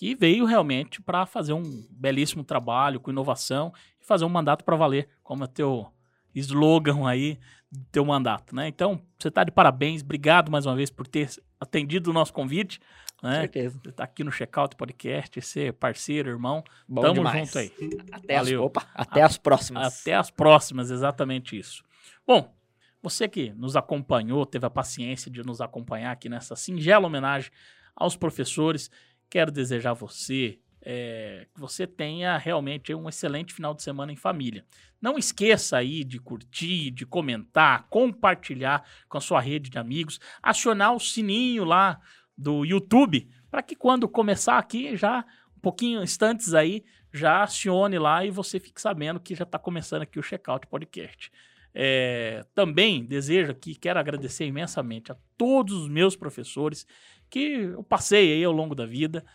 [0.01, 3.71] que veio realmente para fazer um belíssimo trabalho com inovação
[4.01, 5.87] e fazer um mandato para valer, como é teu
[6.33, 7.37] slogan aí
[7.71, 8.67] do teu mandato, né?
[8.67, 11.29] Então, você está de parabéns, obrigado mais uma vez por ter
[11.61, 12.79] atendido o nosso convite,
[13.21, 13.41] né?
[13.41, 13.79] certeza.
[13.83, 16.63] Você tá aqui no Checkout Podcast, ser parceiro, irmão.
[16.89, 17.47] Bom Tamo demais.
[17.47, 17.71] junto aí.
[18.11, 18.63] Até as, Valeu.
[18.63, 20.01] opa, até as próximas.
[20.01, 21.83] Até as próximas, exatamente isso.
[22.25, 22.51] Bom,
[23.01, 27.51] você que nos acompanhou, teve a paciência de nos acompanhar aqui nessa singela homenagem
[27.95, 28.89] aos professores,
[29.29, 34.15] quero desejar a você é, que você tenha realmente um excelente final de semana em
[34.15, 34.65] família.
[35.01, 40.95] Não esqueça aí de curtir, de comentar, compartilhar com a sua rede de amigos, acionar
[40.95, 41.99] o sininho lá
[42.37, 45.25] do YouTube para que quando começar aqui já
[45.55, 50.03] um pouquinho instantes aí já acione lá e você fique sabendo que já está começando
[50.03, 51.31] aqui o Checkout Podcast.
[51.73, 56.85] É, também desejo aqui, quero agradecer imensamente a todos os meus professores
[57.29, 59.25] que eu passei aí ao longo da vida.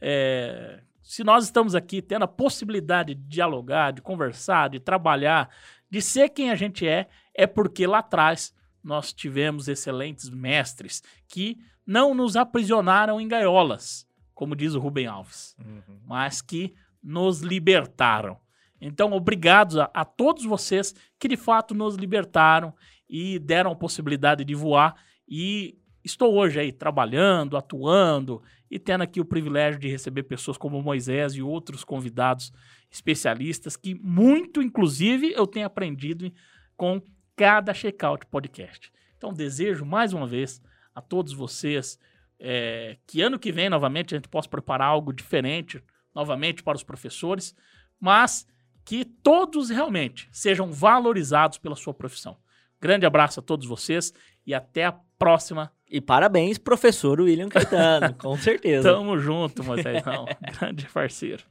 [0.00, 5.50] É, se nós estamos aqui tendo a possibilidade de dialogar, de conversar, de trabalhar,
[5.90, 11.58] de ser quem a gente é, é porque lá atrás nós tivemos excelentes mestres que
[11.86, 16.00] não nos aprisionaram em gaiolas, como diz o Rubem Alves Uhum.
[16.06, 18.38] mas que nos libertaram.
[18.80, 22.74] Então, obrigado a, a todos vocês que de fato nos libertaram
[23.08, 24.94] e deram a possibilidade de voar.
[25.28, 28.42] E estou hoje aí trabalhando, atuando
[28.74, 32.52] e tendo aqui o privilégio de receber pessoas como Moisés e outros convidados
[32.90, 36.32] especialistas que muito, inclusive, eu tenho aprendido
[36.76, 37.00] com
[37.36, 38.92] cada Checkout Podcast.
[39.16, 40.60] Então, desejo mais uma vez
[40.92, 42.00] a todos vocês
[42.36, 45.80] é, que ano que vem, novamente, a gente possa preparar algo diferente,
[46.12, 47.54] novamente, para os professores,
[48.00, 48.44] mas
[48.84, 52.36] que todos realmente sejam valorizados pela sua profissão.
[52.80, 54.12] Grande abraço a todos vocês
[54.44, 55.72] e até a próxima.
[55.94, 58.92] E parabéns, professor William Caetano, com certeza.
[58.92, 60.26] Tamo junto, Moisésão.
[60.58, 61.44] Grande parceiro.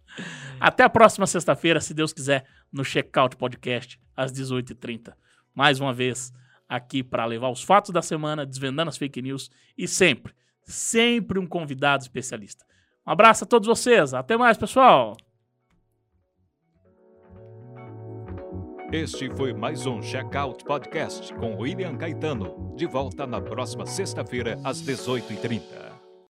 [0.60, 5.14] Até a próxima sexta-feira, se Deus quiser, no Checkout Podcast, às 18h30.
[5.56, 6.34] Mais uma vez,
[6.68, 10.34] aqui para levar os fatos da semana, desvendando as fake news e sempre
[10.66, 12.66] sempre um convidado especialista.
[13.06, 14.14] Um abraço a todos vocês.
[14.14, 15.18] Até mais, pessoal.
[18.94, 22.76] Este foi mais um Checkout Podcast com William Caetano.
[22.76, 25.93] De volta na próxima sexta-feira, às 18h30.